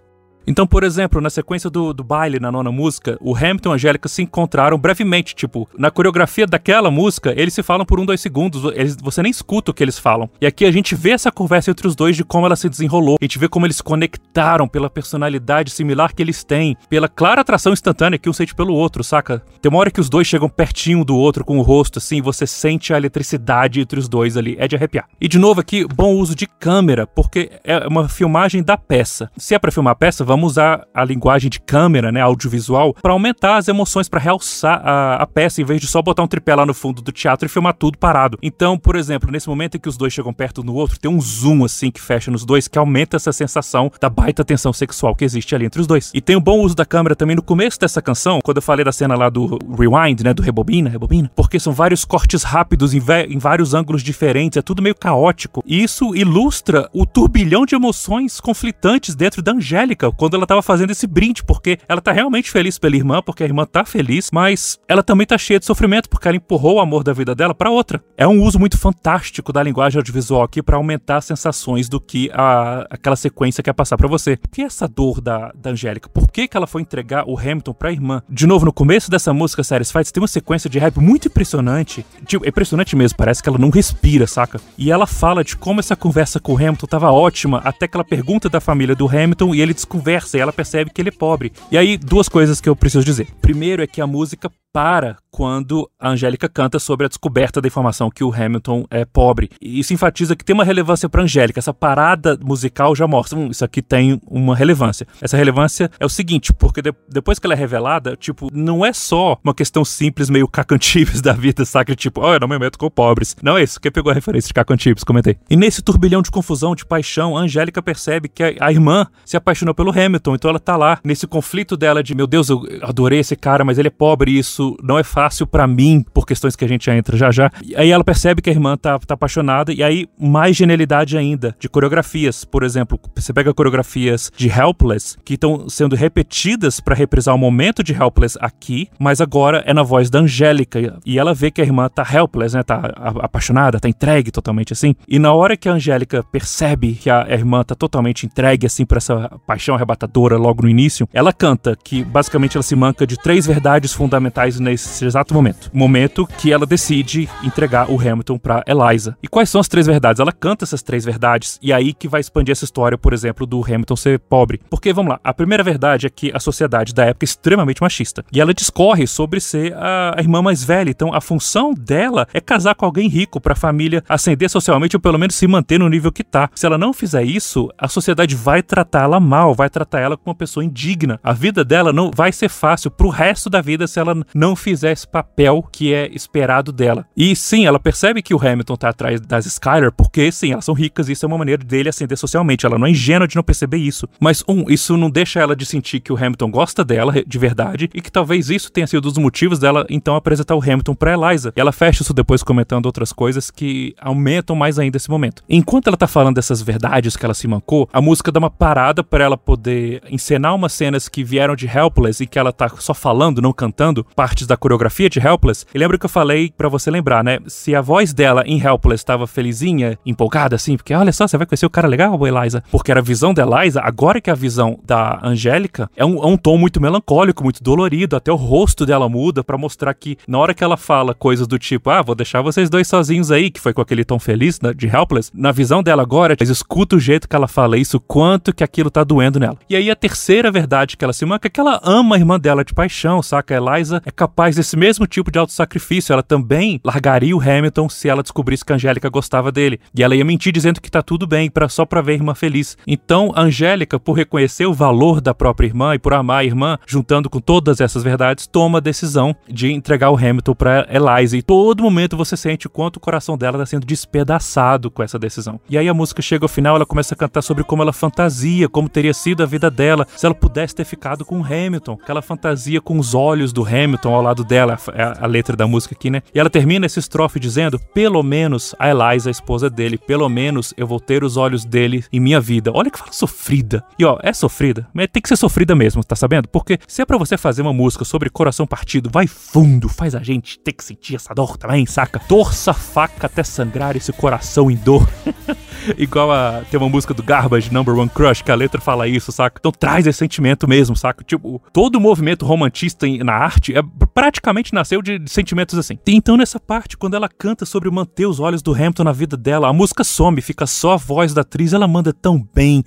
Então, 0.50 0.66
por 0.66 0.86
exemplo, 0.86 1.20
na 1.20 1.30
sequência 1.30 1.70
do, 1.70 1.94
do 1.94 2.06
baile, 2.06 2.40
na 2.40 2.50
nona 2.50 2.72
música, 2.72 3.18
o 3.20 3.36
Hamilton 3.36 3.70
e 3.70 3.72
a 3.74 3.76
Angélica 3.76 4.08
se 4.08 4.22
encontraram 4.22 4.78
brevemente. 4.78 5.36
Tipo, 5.36 5.68
na 5.78 5.92
coreografia 5.92 6.48
daquela 6.48 6.90
música, 6.90 7.34
eles 7.36 7.54
se 7.54 7.62
falam 7.62 7.86
por 7.86 8.00
um, 8.00 8.06
dois 8.06 8.22
segundos, 8.22 8.64
eles, 8.74 8.96
você 8.96 9.22
nem 9.22 9.30
escuta 9.30 9.72
o 9.72 9.74
que 9.74 9.84
eles 9.84 10.00
falam. 10.00 10.30
E 10.40 10.48
aqui 10.48 10.64
a 10.64 10.72
gente 10.72 10.96
vê 10.96 11.12
essa 11.12 11.30
conversa 11.30 11.70
entre 11.70 11.86
os 11.86 11.96
dois 11.96 12.16
de 12.16 12.24
como 12.24 12.46
ela 12.46 12.56
se 12.56 12.70
desenrolou. 12.70 13.18
A 13.20 13.24
gente 13.26 13.38
vê 13.38 13.50
como 13.50 13.66
eles 13.66 13.76
se 13.76 13.84
conectaram 13.84 14.70
pela 14.70 14.90
personalidade 14.90 15.70
similar 15.70 16.16
que 16.16 16.22
eles 16.22 16.46
têm, 16.46 16.78
pela 16.90 17.10
clara 17.10 17.42
atração 17.42 17.74
instantânea 17.74 18.18
que 18.18 18.30
um 18.30 18.34
sente 18.34 18.56
pelo 18.56 18.74
outro, 18.74 19.04
saca? 19.04 19.44
Tem 19.62 19.70
uma 19.70 19.80
hora 19.80 19.92
que 19.92 20.00
os 20.00 20.08
dois 20.08 20.28
chegam 20.28 20.48
pertinho 20.48 21.04
do 21.04 21.18
outro 21.18 21.44
com 21.44 21.58
o 21.60 21.62
rosto, 21.62 22.00
assim, 22.00 22.22
você 22.22 22.48
sente 22.48 22.94
a 22.94 22.98
eletricidade 22.98 23.82
entre 23.82 24.00
os 24.00 24.08
dois 24.08 24.38
ali. 24.38 24.56
É 24.58 24.66
de 24.66 24.78
arrepiar. 24.78 25.10
E 25.20 25.28
de 25.28 25.38
novo 25.38 25.60
aqui, 25.60 25.86
bom 25.86 26.16
uso 26.16 26.34
de 26.34 26.48
câmera, 26.48 27.06
porque 27.06 27.52
é 27.66 27.86
uma 27.86 28.08
filmagem 28.08 28.64
da 28.64 28.78
peça. 28.78 29.30
Se 29.36 29.54
é 29.54 29.60
para 29.60 29.74
filmar 29.74 29.92
a 29.92 29.96
peça, 29.96 30.24
vamos 30.24 30.37
vamos 30.38 30.54
usar 30.54 30.88
a 30.94 31.04
linguagem 31.04 31.50
de 31.50 31.60
câmera, 31.60 32.12
né, 32.12 32.22
audiovisual, 32.22 32.94
para 32.94 33.12
aumentar 33.12 33.58
as 33.58 33.68
emoções, 33.68 34.08
para 34.08 34.20
realçar 34.20 34.80
a, 34.84 35.16
a, 35.16 35.26
peça, 35.26 35.62
em 35.62 35.66
vez 35.66 35.82
de 35.82 35.88
só 35.88 36.00
botar 36.00 36.22
um 36.22 36.28
tripé 36.28 36.54
lá 36.54 36.64
no 36.64 36.76
fundo 36.76 37.02
do 37.02 37.12
teatro 37.12 37.48
e 37.48 37.50
filmar 37.50 37.74
tudo 37.74 37.98
parado. 37.98 38.38
Então, 38.42 38.78
por 38.78 38.96
exemplo, 38.96 39.32
nesse 39.32 39.50
momento 39.50 39.76
em 39.76 39.80
que 39.80 39.90
os 39.90 39.98
dois 39.98 40.14
chegam 40.14 40.32
perto 40.32 40.62
do 40.62 40.76
outro, 40.76 41.00
tem 41.00 41.10
um 41.10 41.20
zoom 41.20 41.66
assim 41.66 41.90
que 41.90 42.00
fecha 42.00 42.30
nos 42.30 42.46
dois, 42.46 42.68
que 42.68 42.78
aumenta 42.78 43.16
essa 43.16 43.34
sensação 43.34 43.92
da 44.00 44.10
baita 44.10 44.46
tensão 44.46 44.72
sexual 44.72 45.16
que 45.16 45.26
existe 45.26 45.56
ali 45.56 45.66
entre 45.66 45.82
os 45.82 45.88
dois. 45.88 46.12
E 46.14 46.22
tem 46.22 46.36
um 46.36 46.42
bom 46.42 46.60
uso 46.60 46.76
da 46.76 46.86
câmera 46.86 47.16
também 47.16 47.36
no 47.36 47.42
começo 47.42 47.80
dessa 47.80 48.02
canção, 48.02 48.40
quando 48.44 48.58
eu 48.58 48.62
falei 48.62 48.86
da 48.86 48.92
cena 48.92 49.16
lá 49.16 49.30
do 49.30 49.58
rewind, 49.76 50.22
né, 50.24 50.34
do 50.36 50.44
rebobina, 50.44 50.90
rebobina, 50.90 51.32
porque 51.36 51.60
são 51.60 51.74
vários 51.74 52.06
cortes 52.06 52.44
rápidos 52.44 52.94
em, 52.94 53.02
em 53.30 53.40
vários 53.40 53.74
ângulos 53.74 54.04
diferentes, 54.04 54.58
é 54.58 54.62
tudo 54.62 54.84
meio 54.84 54.96
caótico. 54.96 55.64
E 55.66 55.82
isso 55.84 56.16
ilustra 56.16 56.88
o 56.94 57.08
turbilhão 57.08 57.66
de 57.66 57.74
emoções 57.74 58.40
conflitantes 58.40 59.16
dentro 59.16 59.42
da 59.42 59.54
Angélica, 59.54 60.12
ela 60.36 60.46
tava 60.46 60.62
fazendo 60.62 60.92
esse 60.92 61.08
brinde, 61.08 61.44
porque 61.44 61.78
ela 61.88 62.02
tá 62.02 62.12
realmente 62.12 62.52
feliz 62.52 62.78
pela 62.78 62.96
irmã, 62.96 63.22
porque 63.22 63.44
a 63.44 63.46
irmã 63.46 63.66
tá 63.66 63.86
feliz, 63.86 64.30
mas 64.32 64.80
ela 64.88 65.04
também 65.04 65.26
tá 65.26 65.38
cheia 65.38 65.60
de 65.60 65.66
sofrimento, 65.66 66.10
porque 66.10 66.28
ela 66.28 66.38
empurrou 66.38 66.76
o 66.76 66.80
amor 66.80 67.04
da 67.04 67.14
vida 67.14 67.34
dela 67.34 67.54
para 67.54 67.70
outra. 67.70 68.04
É 68.18 68.28
um 68.28 68.42
uso 68.42 68.60
muito 68.60 68.78
fantástico 68.78 69.54
da 69.54 69.64
linguagem 69.64 69.98
audiovisual 69.98 70.44
aqui 70.44 70.62
para 70.62 70.78
aumentar 70.78 71.18
as 71.18 71.26
sensações 71.26 71.88
do 71.90 72.00
que 72.00 72.30
a, 72.34 72.88
aquela 72.90 73.16
sequência 73.16 73.64
quer 73.64 73.74
passar 73.74 73.98
para 73.98 74.08
você. 74.08 74.38
Que 74.52 74.62
essa 74.62 74.88
dor 74.88 75.22
da, 75.22 75.52
da 75.56 75.72
Angélica? 75.72 76.10
Por 76.10 76.30
que, 76.30 76.48
que 76.48 76.58
ela 76.58 76.68
foi 76.68 76.82
entregar 76.82 77.26
o 77.28 77.38
Hamilton 77.38 77.74
pra 77.74 77.92
irmã? 77.92 78.22
De 78.30 78.46
novo, 78.46 78.66
no 78.66 78.74
começo 78.74 79.10
dessa 79.10 79.34
música 79.34 79.64
Satisfied, 79.64 80.12
tem 80.12 80.22
uma 80.22 80.28
sequência 80.28 80.70
de 80.70 80.80
rap 80.80 80.98
muito 81.00 81.28
impressionante. 81.28 82.06
Tipo, 82.26 82.46
é 82.46 82.50
impressionante 82.50 82.96
mesmo, 82.96 83.18
parece 83.18 83.42
que 83.42 83.50
ela 83.50 83.58
não 83.58 83.70
respira, 83.70 84.28
saca? 84.28 84.60
E 84.78 84.92
ela 84.92 85.08
fala 85.08 85.44
de 85.44 85.56
como 85.56 85.80
essa 85.80 85.96
conversa 85.96 86.40
com 86.40 86.54
o 86.54 86.58
Hamilton 86.58 86.88
tava 86.88 87.12
ótima, 87.12 87.62
até 87.64 87.88
que 87.88 87.96
ela 87.96 88.04
pergunta 88.04 88.50
da 88.50 88.60
família 88.60 88.96
do 88.96 89.08
Hamilton 89.08 89.54
e 89.54 89.62
ele 89.62 89.74
desconversa 89.74 90.17
e 90.38 90.40
ela 90.40 90.54
percebe 90.54 90.92
que 90.92 91.02
ele 91.02 91.10
é 91.10 91.12
pobre. 91.12 91.52
E 91.72 91.78
aí, 91.78 91.98
duas 91.98 92.28
coisas 92.30 92.60
que 92.60 92.70
eu 92.70 92.76
preciso 92.76 93.06
dizer. 93.06 93.28
Primeiro 93.42 93.82
é 93.82 93.88
que 93.88 94.02
a 94.02 94.08
música 94.08 94.52
para 94.72 95.18
quando 95.38 95.88
a 96.00 96.10
Angélica 96.10 96.50
canta 96.50 96.80
sobre 96.80 97.06
a 97.06 97.10
descoberta 97.10 97.62
da 97.62 97.68
informação 97.68 98.10
que 98.10 98.24
o 98.24 98.34
Hamilton 98.34 98.86
é 98.90 99.06
pobre. 99.06 99.50
E 99.62 99.80
isso 99.80 99.94
enfatiza 99.94 100.36
que 100.36 100.44
tem 100.44 100.54
uma 100.54 100.64
relevância 100.64 101.08
para 101.08 101.22
Angélica. 101.22 101.60
Essa 101.60 101.74
parada 101.74 102.40
musical 102.42 102.96
já 102.96 103.08
mostra, 103.08 103.38
hum, 103.38 103.50
isso 103.50 103.64
aqui 103.64 103.82
tem 103.82 104.20
uma 104.28 104.56
relevância. 104.56 105.08
Essa 105.22 105.38
relevância 105.38 105.92
é 106.00 106.06
o 106.06 106.10
seguinte, 106.10 106.52
porque 106.52 106.82
de, 106.82 106.92
depois 107.08 107.38
que 107.38 107.46
ela 107.46 107.54
é 107.54 107.58
revelada, 107.58 108.16
tipo, 108.16 108.50
não 108.52 108.84
é 108.84 108.92
só 108.94 109.38
uma 109.44 109.54
questão 109.54 109.86
simples, 109.86 110.28
meio 110.28 110.48
cacantibes 110.48 111.22
da 111.22 111.34
vida, 111.34 111.66
saca? 111.66 111.96
Tipo, 111.96 112.22
oh, 112.22 112.34
eu 112.34 112.40
não 112.40 112.48
me 112.48 112.58
meto 112.58 112.80
com 112.80 112.90
pobres. 112.90 113.36
Não 113.42 113.58
é 113.58 113.64
isso. 113.64 113.80
Quem 113.80 113.92
pegou 113.92 114.12
a 114.12 114.16
referência 114.16 114.48
de 114.48 114.54
cacantibes? 114.56 115.04
Comentei. 115.04 115.38
E 115.50 115.56
nesse 115.56 115.84
turbilhão 115.84 116.24
de 116.24 116.32
confusão, 116.32 116.74
de 116.74 116.86
paixão, 116.86 117.38
a 117.38 117.42
Angélica 117.42 117.82
percebe 117.82 118.28
que 118.28 118.44
a, 118.44 118.54
a 118.60 118.72
irmã 118.72 119.06
se 119.24 119.38
apaixonou 119.38 119.76
pelo 119.76 119.92
Hamilton. 119.92 120.34
Então 120.34 120.50
ela 120.50 120.60
tá 120.60 120.76
lá 120.76 121.00
nesse 121.04 121.28
conflito 121.28 121.78
dela 121.78 122.02
de, 122.02 122.16
meu 122.16 122.26
Deus, 122.26 122.50
eu 122.50 122.64
adorei 122.82 123.20
esse 123.20 123.36
cara, 123.36 123.64
mas 123.64 123.78
ele 123.78 123.90
é 123.90 123.92
pobre 123.92 124.32
e 124.32 124.44
não 124.84 124.98
é 124.98 125.04
fácil 125.04 125.46
para 125.46 125.68
mim, 125.68 126.04
por 126.14 126.26
questões 126.26 126.56
que 126.56 126.66
a 126.66 126.68
gente 126.68 126.86
já 126.86 126.96
entra 126.96 127.16
já 127.16 127.32
já. 127.32 127.52
E 127.64 127.76
aí 127.76 127.92
ela 127.92 128.04
percebe 128.04 128.42
que 128.42 128.50
a 128.50 128.54
irmã 128.54 128.76
tá, 128.76 128.98
tá 129.00 129.14
apaixonada, 129.14 129.72
e 129.72 129.84
aí 129.84 130.08
mais 130.20 130.56
genialidade 130.56 131.18
ainda, 131.18 131.56
de 131.60 131.70
coreografias. 131.70 132.44
Por 132.44 132.64
exemplo, 132.64 133.00
você 133.16 133.32
pega 133.32 133.54
coreografias 133.54 134.32
de 134.36 134.50
Helpless, 134.50 135.18
que 135.24 135.36
estão 135.36 135.70
sendo 135.70 135.96
repetidas 135.96 136.80
para 136.80 136.96
reprisar 136.96 137.36
o 137.36 137.38
momento 137.38 137.84
de 137.84 137.94
Helpless 137.94 138.38
aqui, 138.42 138.90
mas 139.00 139.22
agora 139.22 139.64
é 139.66 139.74
na 139.74 139.84
voz 139.84 140.10
da 140.10 140.20
Angélica. 140.20 141.00
E 141.06 141.20
ela 141.20 141.34
vê 141.34 141.52
que 141.52 141.62
a 141.62 141.64
irmã 141.64 141.90
tá 141.90 142.06
helpless, 142.12 142.56
né? 142.56 142.64
Tá 142.64 142.94
apaixonada, 143.22 143.80
tá 143.80 143.88
entregue 143.88 144.32
totalmente 144.32 144.74
assim. 144.74 144.96
E 145.08 145.20
na 145.20 145.34
hora 145.34 145.56
que 145.56 145.70
a 145.70 145.74
Angélica 145.74 146.24
percebe 146.24 146.94
que 146.94 147.10
a 147.10 147.28
irmã 147.32 147.64
tá 147.64 147.76
totalmente 147.76 148.26
entregue 148.26 148.66
assim 148.66 148.86
para 148.86 148.98
essa 148.98 149.30
paixão 149.46 149.76
arrebatadora 149.76 150.38
logo 150.38 150.64
no 150.64 150.70
início, 150.70 151.08
ela 151.14 151.34
canta 151.34 151.78
que 151.84 152.04
basicamente 152.04 152.58
ela 152.58 152.64
se 152.64 152.76
manca 152.76 153.06
de 153.06 153.18
três 153.18 153.46
verdades 153.46 153.94
fundamentais 153.94 154.47
nesse 154.60 155.06
exato 155.06 155.34
momento. 155.34 155.70
Momento 155.74 156.26
que 156.38 156.52
ela 156.52 156.66
decide 156.66 157.30
entregar 157.44 157.92
o 157.92 158.00
Hamilton 158.00 158.38
para 158.38 158.64
Eliza. 158.66 159.18
E 159.22 159.28
quais 159.28 159.50
são 159.50 159.60
as 159.60 159.68
três 159.68 159.86
verdades? 159.86 160.20
Ela 160.20 160.32
canta 160.32 160.64
essas 160.64 160.82
três 160.82 161.04
verdades 161.04 161.60
e 161.62 161.74
aí 161.74 161.94
que 161.94 162.08
vai 162.08 162.22
expandir 162.22 162.52
essa 162.52 162.66
história, 162.66 162.98
por 162.98 163.14
exemplo, 163.14 163.46
do 163.46 163.64
Hamilton 163.64 163.96
ser 163.96 164.20
pobre. 164.20 164.62
Porque, 164.70 164.94
vamos 164.94 165.12
lá, 165.12 165.20
a 165.24 165.34
primeira 165.34 165.64
verdade 165.64 166.08
é 166.08 166.10
que 166.10 166.32
a 166.34 166.40
sociedade 166.40 166.94
da 166.94 167.06
época 167.06 167.24
é 167.24 167.28
extremamente 167.28 167.82
machista. 167.82 168.24
E 168.32 168.40
ela 168.40 168.54
discorre 168.54 169.06
sobre 169.06 169.40
ser 169.40 169.74
a, 169.76 170.16
a 170.18 170.22
irmã 170.22 170.42
mais 170.42 170.64
velha. 170.64 170.90
Então, 170.90 171.14
a 171.14 171.22
função 171.22 171.74
dela 171.74 172.28
é 172.34 172.40
casar 172.40 172.76
com 172.76 172.86
alguém 172.86 173.08
rico 173.10 173.40
para 173.42 173.54
a 173.54 173.56
família 173.56 174.04
ascender 174.08 174.50
socialmente 174.50 174.96
ou 174.96 175.02
pelo 175.02 175.18
menos 175.18 175.36
se 175.36 175.48
manter 175.48 175.80
no 175.80 175.90
nível 175.90 176.12
que 176.12 176.24
tá. 176.24 176.50
Se 176.56 176.66
ela 176.66 176.78
não 176.78 176.94
fizer 176.94 177.24
isso, 177.24 177.70
a 177.78 177.88
sociedade 177.88 178.36
vai 178.36 178.62
tratá-la 178.62 179.20
mal, 179.20 179.54
vai 179.54 179.70
tratar 179.70 180.00
ela 180.00 180.18
como 180.18 180.32
uma 180.32 180.36
pessoa 180.36 180.64
indigna. 180.64 181.20
A 181.24 181.34
vida 181.34 181.64
dela 181.64 181.92
não 181.92 182.12
vai 182.14 182.32
ser 182.32 182.50
fácil 182.50 182.92
pro 182.92 183.10
resto 183.10 183.50
da 183.50 183.62
vida 183.62 183.88
se 183.88 184.00
ela 184.00 184.16
não 184.38 184.56
fizer 184.56 184.92
esse 184.92 185.08
papel 185.08 185.68
que 185.72 185.94
é 185.94 186.08
esperado 186.14 186.72
dela. 186.72 187.06
E 187.18 187.36
sim, 187.36 187.66
ela 187.66 187.80
percebe 187.80 188.22
que 188.22 188.36
o 188.36 188.40
Hamilton 188.40 188.76
tá 188.76 188.90
atrás 188.90 189.20
das 189.20 189.48
Skyler, 189.48 189.92
porque 189.92 190.32
sim, 190.32 190.52
elas 190.52 190.64
são 190.64 190.76
ricas 190.76 191.10
e 191.10 191.14
isso 191.14 191.26
é 191.26 191.28
uma 191.28 191.38
maneira 191.38 191.64
dele 191.64 191.90
ascender 191.90 192.18
socialmente. 192.18 192.66
Ela 192.66 192.78
não 192.78 192.86
é 192.86 192.92
ingênua 192.92 193.28
de 193.28 193.36
não 193.36 193.44
perceber 193.44 193.78
isso. 193.78 194.08
Mas, 194.20 194.44
um, 194.48 194.70
isso 194.70 194.96
não 194.96 195.10
deixa 195.10 195.40
ela 195.40 195.56
de 195.56 195.66
sentir 195.66 196.00
que 196.00 196.14
o 196.14 196.16
Hamilton 196.16 196.52
gosta 196.52 196.84
dela 196.84 197.14
de 197.26 197.40
verdade 197.40 197.90
e 197.94 198.02
que 198.02 198.12
talvez 198.12 198.50
isso 198.50 198.72
tenha 198.72 198.86
sido 198.86 199.00
um 199.00 199.10
dos 199.10 199.18
motivos 199.18 199.58
dela 199.58 199.86
então 199.90 200.16
apresentar 200.16 200.56
o 200.56 200.62
Hamilton 200.62 200.94
pra 200.94 201.14
Eliza. 201.14 201.52
E 201.56 201.60
ela 201.60 201.72
fecha 201.72 202.04
isso 202.04 202.14
depois 202.14 202.44
comentando 202.44 202.86
outras 202.86 203.12
coisas 203.12 203.50
que 203.50 203.96
aumentam 204.00 204.56
mais 204.56 204.78
ainda 204.78 204.98
esse 204.98 205.10
momento. 205.10 205.44
Enquanto 205.50 205.88
ela 205.88 205.98
tá 205.98 206.08
falando 206.08 206.36
dessas 206.36 206.62
verdades 206.62 207.18
que 207.18 207.26
ela 207.26 207.34
se 207.34 207.48
mancou, 207.48 207.90
a 207.92 208.02
música 208.02 208.32
dá 208.32 208.40
uma 208.40 208.52
parada 208.52 209.04
para 209.04 209.24
ela 209.24 209.38
poder 209.38 210.04
encenar 210.12 210.54
umas 210.54 210.74
cenas 210.74 211.10
que 211.10 211.24
vieram 211.24 211.56
de 211.56 211.66
Helpless 211.66 212.24
e 212.24 212.28
que 212.28 212.38
ela 212.38 212.52
tá 212.52 212.70
só 212.78 212.94
falando, 212.94 213.42
não 213.42 213.52
cantando, 213.52 214.06
partes 214.28 214.46
da 214.46 214.58
coreografia 214.58 215.10
de 215.10 215.20
Helpless, 215.20 215.66
e 215.74 215.78
lembra 215.80 215.98
que 215.98 216.06
eu 216.06 216.10
falei 216.10 216.52
para 216.58 216.68
você 216.68 216.92
lembrar, 216.92 217.24
né? 217.24 217.40
Se 217.48 217.74
a 217.74 217.80
voz 217.80 218.12
dela 218.12 218.44
em 218.46 218.62
Helpless 218.62 219.00
estava 219.00 219.26
felizinha, 219.26 219.98
empolgada 220.06 220.54
assim, 220.54 220.76
porque 220.76 220.94
olha 220.94 221.14
só, 221.14 221.26
você 221.26 221.38
vai 221.38 221.48
conhecer 221.48 221.66
o 221.66 221.70
cara 221.70 221.88
legal, 221.88 222.20
Eliza, 222.28 222.62
porque 222.70 222.92
era 222.92 223.00
a 223.00 223.04
visão 223.04 223.34
da 223.34 223.44
Eliza, 223.44 223.80
agora 223.82 224.20
que 224.20 224.30
é 224.30 224.34
a 224.34 224.36
visão 224.36 224.78
da 224.84 225.18
Angélica, 225.24 225.90
é 225.96 226.04
um, 226.04 226.22
é 226.22 226.28
um 226.28 226.36
tom 226.36 226.58
muito 226.58 226.82
melancólico, 226.82 227.42
muito 227.42 227.64
dolorido, 227.64 228.18
até 228.18 228.30
o 228.30 228.36
rosto 228.36 228.86
dela 228.86 229.08
muda 229.08 229.46
para 229.46 229.58
mostrar 229.58 229.94
que 229.94 230.18
na 230.28 230.38
hora 230.38 230.54
que 230.54 230.62
ela 230.62 230.76
fala 230.76 231.14
coisas 231.14 231.48
do 231.48 231.58
tipo, 231.58 231.90
ah, 231.90 232.02
vou 232.02 232.14
deixar 232.14 232.42
vocês 232.42 232.70
dois 232.70 232.86
sozinhos 232.86 233.32
aí, 233.32 233.50
que 233.50 233.62
foi 233.62 233.72
com 233.72 233.82
aquele 233.82 234.04
tom 234.04 234.20
feliz 234.20 234.60
né, 234.60 234.74
de 234.74 234.88
Helpless, 234.88 235.32
na 235.34 235.54
visão 235.54 235.82
dela 235.82 236.02
agora, 236.04 236.36
mas 236.38 236.50
escuta 236.50 236.98
o 236.98 237.00
jeito 237.00 237.30
que 237.30 237.36
ela 237.36 237.48
fala 237.48 237.78
isso, 237.78 237.98
quanto 237.98 238.54
que 238.54 238.62
aquilo 238.62 238.92
tá 238.92 239.06
doendo 239.06 239.40
nela. 239.40 239.58
E 239.70 239.76
aí 239.78 239.90
a 239.90 239.96
terceira 239.96 240.52
verdade 240.52 240.98
que 240.98 241.06
ela 241.06 241.14
se 241.14 241.26
manca 241.26 241.48
é 241.48 241.50
que 241.50 241.62
ela 241.62 241.80
ama 241.82 242.18
a 242.18 242.20
irmã 242.20 242.38
dela 242.38 242.66
de 242.66 242.74
paixão, 242.74 243.24
saca? 243.24 243.56
A 243.56 243.58
Eliza 243.58 244.02
é 244.06 244.12
capaz 244.18 244.56
desse 244.56 244.76
mesmo 244.76 245.06
tipo 245.06 245.32
de 245.32 245.38
autossacrifício. 245.38 246.12
Ela 246.12 246.24
também 246.24 246.82
largaria 246.84 247.38
o 247.38 247.40
Hamilton 247.40 247.88
se 247.88 248.10
ela 248.10 248.24
descobrisse 248.24 248.66
que 248.66 248.74
a 248.74 248.76
Angélica 248.76 249.08
gostava 249.10 249.52
dele. 249.52 249.80
E 249.96 250.04
ela 250.04 250.16
ia 250.16 250.26
mentir 250.26 250.52
dizendo 250.52 250.82
que 250.82 250.90
tá 250.90 251.04
tudo 251.04 251.28
bem, 251.28 251.50
para 251.50 251.70
só 251.70 251.86
pra 251.86 252.02
ver 252.02 252.14
a 252.14 252.16
irmã 252.16 252.34
feliz. 252.34 252.76
Então, 252.88 253.32
a 253.36 253.42
Angélica, 253.42 254.00
por 254.00 254.14
reconhecer 254.14 254.66
o 254.66 254.74
valor 254.74 255.22
da 255.22 255.34
própria 255.34 255.68
irmã 255.68 255.94
e 255.94 256.00
por 256.00 256.14
amar 256.14 256.40
a 256.40 256.44
irmã, 256.44 256.80
juntando 256.88 257.30
com 257.30 257.40
todas 257.40 257.80
essas 257.80 258.04
verdades, 258.04 258.48
toma 258.48 258.80
a 258.80 258.82
decisão 258.82 259.36
de 259.48 259.72
entregar 259.72 260.10
o 260.10 260.18
Hamilton 260.18 260.56
pra 260.56 260.88
Eliza. 260.90 261.38
E 261.38 261.44
todo 261.44 261.84
momento 261.84 262.18
você 262.18 262.36
sente 262.36 262.66
o 262.66 262.70
quanto 262.70 262.98
o 262.98 263.00
coração 263.00 263.38
dela 263.38 263.60
tá 263.60 263.66
sendo 263.66 263.86
despedaçado 263.86 264.90
com 264.90 265.04
essa 265.04 265.20
decisão. 265.20 265.60
E 265.70 265.78
aí 265.78 265.88
a 265.88 265.94
música 265.94 266.22
chega 266.22 266.46
ao 266.46 266.50
final, 266.50 266.76
ela 266.76 266.86
começa 266.86 267.14
a 267.14 267.18
cantar 267.18 267.44
sobre 267.44 267.64
como 267.64 267.84
ela 267.84 267.94
fantasia, 267.94 268.68
como 268.68 268.90
teria 268.90 269.14
sido 269.14 269.44
a 269.44 269.46
vida 269.46 269.70
dela 269.70 270.08
se 270.16 270.26
ela 270.26 270.34
pudesse 270.34 270.74
ter 270.74 270.86
ficado 270.86 271.24
com 271.24 271.40
o 271.40 271.46
Hamilton. 271.46 272.00
Aquela 272.02 272.22
fantasia 272.22 272.82
com 272.82 272.98
os 272.98 273.14
olhos 273.14 273.54
do 273.54 273.64
Hamilton 273.64 274.07
Ao 274.14 274.22
lado 274.22 274.44
dela, 274.44 274.78
é 274.94 275.04
a, 275.04 275.18
a 275.22 275.28
letra 275.28 275.56
da 275.56 275.68
música 275.68 275.96
aqui, 275.96 276.10
né? 276.10 276.22
E 276.34 276.40
ela 276.40 276.50
termina 276.50 276.86
essa 276.86 277.00
estrofe 277.00 277.40
dizendo: 277.40 277.80
pelo 277.94 278.22
menos 278.24 278.76
a 278.80 278.90
Eliza, 278.90 279.30
a 279.30 279.32
esposa 279.32 279.70
dele, 279.70 279.98
pelo 279.98 280.28
menos 280.30 280.74
eu 280.78 280.88
vou 280.88 281.00
ter 281.00 281.24
os 281.24 281.38
olhos 281.38 281.66
dele 281.66 282.04
em 282.12 282.20
minha 282.20 282.40
vida. 282.40 282.72
Olha 282.74 282.90
que 282.90 283.00
fala 283.00 283.12
sofrida. 283.12 283.84
E 283.98 284.06
ó, 284.06 284.18
é 284.22 284.34
sofrida, 284.34 284.88
mas 284.94 285.08
tem 285.12 285.22
que 285.22 285.30
ser 285.30 285.38
sofrida 285.38 285.76
mesmo, 285.76 286.04
tá 286.04 286.16
sabendo? 286.16 286.48
Porque 286.48 286.80
se 286.88 287.02
é 287.02 287.06
pra 287.06 287.18
você 287.18 287.38
fazer 287.38 287.62
uma 287.62 287.74
música 287.74 288.06
sobre 288.06 288.30
coração 288.30 288.66
partido, 288.66 289.10
vai 289.12 289.28
fundo, 289.28 289.90
faz 289.90 290.16
a 290.16 290.24
gente 290.24 290.60
ter 290.60 290.74
que 290.74 290.84
sentir 290.84 291.16
essa 291.16 291.34
dor 291.34 291.58
também, 291.58 291.86
saca? 291.86 292.20
Torça 292.20 292.72
a 292.72 292.74
faca 292.74 293.28
até 293.28 293.44
sangrar 293.44 293.96
esse 293.96 294.12
coração 294.14 294.70
em 294.70 294.76
dor. 294.76 295.08
Igual 295.98 296.32
a. 296.32 296.64
Tem 296.70 296.80
uma 296.80 296.90
música 296.90 297.14
do 297.14 297.24
Garbage, 297.24 297.72
Number 297.72 297.96
One 297.96 298.10
Crush, 298.10 298.42
que 298.42 298.52
a 298.52 298.56
letra 298.56 298.82
fala 298.82 299.08
isso, 299.08 299.32
saca? 299.32 299.58
Então 299.60 299.72
traz 299.72 300.08
esse 300.08 300.20
sentimento 300.20 300.68
mesmo, 300.68 300.96
saca? 300.96 301.24
Tipo, 301.24 301.62
todo 301.72 302.00
movimento 302.00 302.46
romantista 302.46 303.08
na 303.24 303.34
arte 303.34 303.76
é, 303.78 303.82
praticamente 304.06 304.74
nasceu 304.74 305.02
de, 305.02 305.18
de 305.18 305.32
sentimentos 305.32 305.78
assim. 305.78 305.98
E 306.06 306.16
então, 306.16 306.38
nessa 306.38 306.60
parte, 306.60 306.98
quando 306.98 307.16
ela 307.16 307.30
canta 307.30 307.66
sobre 307.66 307.90
manter 307.90 308.26
os 308.26 308.40
olhos 308.40 308.62
do 308.62 308.74
Hamilton 308.74 309.04
na 309.04 309.12
vida 309.12 309.38
dela, 309.38 309.68
a 309.70 309.74
música 309.74 310.04
some, 310.04 310.42
fica 310.42 310.68
só 310.68 310.94
a 310.94 310.98
voz 310.98 311.34
da 311.34 311.42
atriz, 311.42 311.74
ela 311.74 311.88
manda 311.88 312.14
tão 312.14 312.46
bem. 312.54 312.84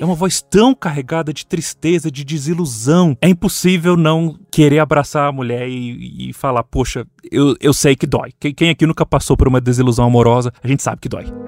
É 0.00 0.04
uma 0.04 0.14
voz 0.14 0.42
tão 0.42 0.74
carregada 0.74 1.32
de 1.32 1.46
tristeza, 1.46 2.10
de 2.10 2.24
desilusão. 2.24 3.16
É 3.20 3.28
impossível 3.28 3.96
não 3.96 4.38
querer 4.50 4.80
abraçar 4.80 5.28
a 5.28 5.32
mulher 5.32 5.68
e, 5.68 6.30
e 6.30 6.32
falar: 6.32 6.64
Poxa, 6.64 7.06
eu, 7.30 7.56
eu 7.60 7.72
sei 7.72 7.94
que 7.94 8.06
dói. 8.06 8.32
Quem 8.38 8.70
aqui 8.70 8.86
nunca 8.86 9.06
passou 9.06 9.36
por 9.36 9.46
uma 9.46 9.60
desilusão 9.60 10.06
amorosa, 10.06 10.52
a 10.62 10.68
gente 10.68 10.82
sabe 10.82 11.00
que 11.00 11.08
dói. 11.08 11.43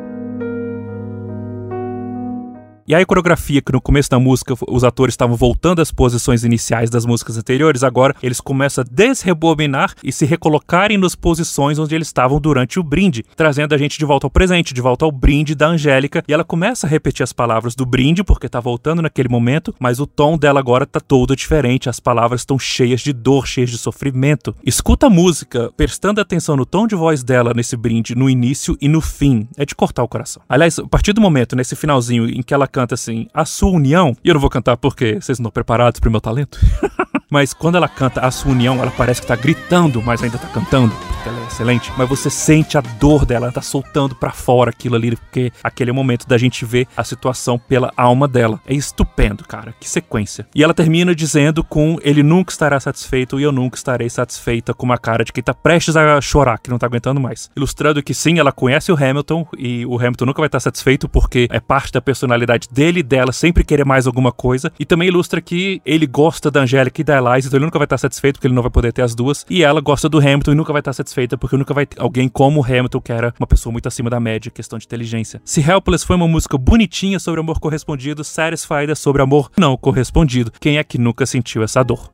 E 2.89 2.95
aí 2.95 3.03
a 3.03 3.07
coreografia 3.07 3.61
que 3.61 3.73
no 3.73 3.81
começo 3.81 4.09
da 4.09 4.21
música 4.21 4.55
os 4.69 4.85
atores 4.85 5.15
estavam 5.15 5.35
voltando 5.35 5.83
às 5.83 5.91
posições 5.91 6.45
iniciais 6.45 6.89
das 6.89 7.05
músicas 7.05 7.37
anteriores, 7.37 7.83
agora 7.83 8.15
eles 8.23 8.41
começam 8.41 8.83
a 8.83 8.87
desrebobinar 8.89 9.93
e 10.05 10.13
se 10.13 10.25
recolocarem 10.25 10.97
nas 10.97 11.17
posições 11.17 11.81
onde 11.81 11.97
eles 11.97 12.07
estavam 12.07 12.41
durante 12.41 12.79
o 12.79 12.85
brinde, 12.85 13.25
trazendo 13.35 13.75
a 13.75 13.79
gente 13.79 13.99
de 13.99 14.05
volta 14.05 14.27
ao 14.27 14.31
presente, 14.31 14.73
de 14.73 14.81
volta 14.81 15.05
ao 15.05 15.11
brinde 15.11 15.57
da 15.57 15.67
Angélica, 15.67 16.23
e 16.29 16.33
ela 16.33 16.45
começa 16.45 16.87
a 16.87 16.91
repetir 16.91 17.25
as 17.25 17.33
palavras 17.33 17.75
do 17.75 17.85
brinde 17.85 18.23
porque 18.23 18.49
tá 18.49 18.61
voltando 18.61 19.03
naquele 19.03 19.29
momento, 19.29 19.75
mas 19.81 19.99
o 19.99 20.07
tom 20.07 20.39
dela 20.39 20.61
agora 20.61 20.87
tá 20.87 21.01
todo 21.01 21.35
diferente, 21.35 21.89
as 21.89 21.99
palavras 21.99 22.43
estão 22.43 22.57
cheias 22.57 23.01
de 23.01 23.13
dor, 23.13 23.49
cheias 23.49 23.71
de 23.71 23.79
sofrimento. 23.79 24.55
Escuta 24.65 25.09
a 25.09 25.11
música, 25.11 25.73
prestando 25.77 26.21
atenção 26.21 26.57
no 26.57 26.65
tom 26.65 26.87
de 26.87 26.95
voz 26.95 27.25
dela 27.25 27.53
nesse 27.53 27.77
brinde 27.77 28.15
no 28.15 28.31
início 28.31 28.79
e 28.81 28.87
no 28.87 29.01
fim, 29.01 29.49
é 29.57 29.67
de 29.67 29.75
cortar 29.75 30.05
o 30.05 30.09
coração. 30.09 30.41
Aliás, 30.49 30.79
a 30.79 30.87
partir 30.87 31.13
do 31.13 31.21
momento 31.21 31.57
nesse 31.57 31.75
finalzinho 31.75 32.29
em 32.29 32.45
que 32.45 32.55
ela 32.55 32.69
canta 32.77 32.95
assim, 32.95 33.27
a 33.33 33.47
sua 33.47 33.71
união, 33.71 34.15
e 34.23 34.29
eu 34.29 34.35
não 34.35 34.41
vou 34.41 34.51
cantar 34.51 34.77
porque 34.77 35.15
vocês 35.15 35.39
não 35.39 35.45
estão 35.45 35.51
preparados 35.51 35.99
pro 35.99 36.11
meu 36.11 36.21
talento. 36.21 36.61
Mas 37.29 37.53
quando 37.53 37.77
ela 37.77 37.89
canta 37.89 38.21
a 38.21 38.31
sua 38.31 38.53
união, 38.53 38.81
ela 38.81 38.91
parece 38.91 39.21
que 39.21 39.27
tá 39.27 39.35
gritando, 39.35 40.01
mas 40.01 40.23
ainda 40.23 40.39
tá 40.39 40.47
cantando, 40.47 40.95
porque 40.95 41.29
ela 41.29 41.41
é 41.41 41.47
excelente. 41.47 41.93
Mas 41.97 42.09
você 42.09 42.31
sente 42.31 42.79
a 42.79 42.81
dor 42.81 43.27
dela, 43.27 43.47
ela 43.47 43.53
tá 43.53 43.63
soltando 43.63 44.15
para 44.15 44.31
fora 44.31 44.71
aquilo 44.71 44.95
ali, 44.95 45.17
porque 45.17 45.53
aquele 45.63 45.91
é 45.91 45.93
o 45.93 45.97
momento 45.97 46.27
da 46.29 46.39
gente 46.39 46.65
ver 46.65 46.87
a 46.97 47.03
situação 47.03 47.59
pela 47.59 47.93
alma 47.97 48.29
dela. 48.29 48.61
É 48.65 48.75
estupendo, 48.75 49.45
cara, 49.45 49.75
que 49.81 49.89
sequência. 49.89 50.47
E 50.55 50.63
ela 50.63 50.73
termina 50.73 51.15
dizendo 51.15 51.65
com 51.65 51.99
ele 52.03 52.23
nunca 52.23 52.53
estará 52.53 52.79
satisfeito 52.79 53.41
e 53.41 53.43
eu 53.43 53.51
nunca 53.51 53.77
estarei 53.77 54.09
satisfeita, 54.09 54.73
com 54.73 54.87
uma 54.87 54.99
cara 54.99 55.25
de 55.25 55.33
quem 55.33 55.43
tá 55.43 55.53
prestes 55.53 55.97
a 55.97 56.21
chorar, 56.21 56.59
que 56.59 56.71
não 56.71 56.79
tá 56.79 56.87
aguentando 56.87 57.21
mais. 57.21 57.51
Ilustrando 57.57 58.03
que 58.03 58.15
sim, 58.15 58.39
ela 58.39 58.53
conhece 58.53 58.93
o 58.93 58.97
Hamilton 58.97 59.47
e 59.59 59.85
o 59.85 59.99
Hamilton 59.99 60.27
nunca 60.27 60.43
vai 60.43 60.47
estar 60.47 60.61
satisfeito 60.61 61.09
porque 61.09 61.49
é 61.51 61.59
parte 61.59 61.93
da 61.93 62.01
personalidade 62.01 62.69
dele 62.71 63.01
e 63.01 63.03
dela 63.03 63.33
sempre 63.33 63.65
querer 63.65 63.85
mais 63.85 64.07
alguma 64.07 64.31
coisa. 64.31 64.73
E 64.79 64.85
também 64.85 65.09
ilustra 65.09 65.41
que 65.41 65.83
ele 65.85 66.07
gosta 66.07 66.51
da 66.53 66.61
Angélica 66.61 67.01
e 67.01 67.05
da 67.05 67.16
Eliza, 67.19 67.49
então 67.49 67.59
ele 67.59 67.65
nunca 67.65 67.79
vai 67.79 67.87
estar 67.87 67.99
satisfeito 67.99 68.37
porque 68.37 68.47
ele 68.47 68.55
não 68.55 68.63
vai 68.63 68.71
poder 68.71 68.93
ter 68.93 69.03
as 69.03 69.15
duas. 69.15 69.45
E 69.49 69.63
ela 69.63 69.81
gosta 69.81 70.09
do 70.09 70.19
Hamilton 70.19 70.53
e 70.53 70.55
nunca 70.55 70.73
vai 70.73 70.81
estar 70.81 70.93
satisfeita 70.93 71.37
porque 71.37 71.57
nunca 71.57 71.75
vai 71.75 71.87
ter 71.87 72.01
alguém 72.01 72.29
como 72.29 72.61
o 72.61 72.65
Hamilton, 72.65 73.01
que 73.01 73.13
era 73.13 73.35
uma 73.39 73.47
pessoa 73.47 73.73
muito 73.73 73.87
acima 73.87 74.11
da 74.11 74.21
média, 74.21 74.51
questão 74.51 74.79
de 74.79 74.87
inteligência. 74.87 75.41
Se 75.45 75.61
Helpless 75.61 76.05
foi 76.05 76.17
uma 76.17 76.29
música 76.29 76.57
bonitinha 76.59 77.19
sobre 77.19 77.41
amor 77.41 77.61
correspondido, 77.61 78.25
Satisfied 78.25 78.91
é 78.91 78.95
sobre 78.95 79.23
amor 79.23 79.51
não 79.57 79.77
correspondido. 79.77 80.53
Quem 80.61 80.79
é 80.79 80.85
que 80.85 80.99
nunca 80.99 81.27
sentiu 81.27 81.63
essa 81.63 81.83
dor? 81.83 82.11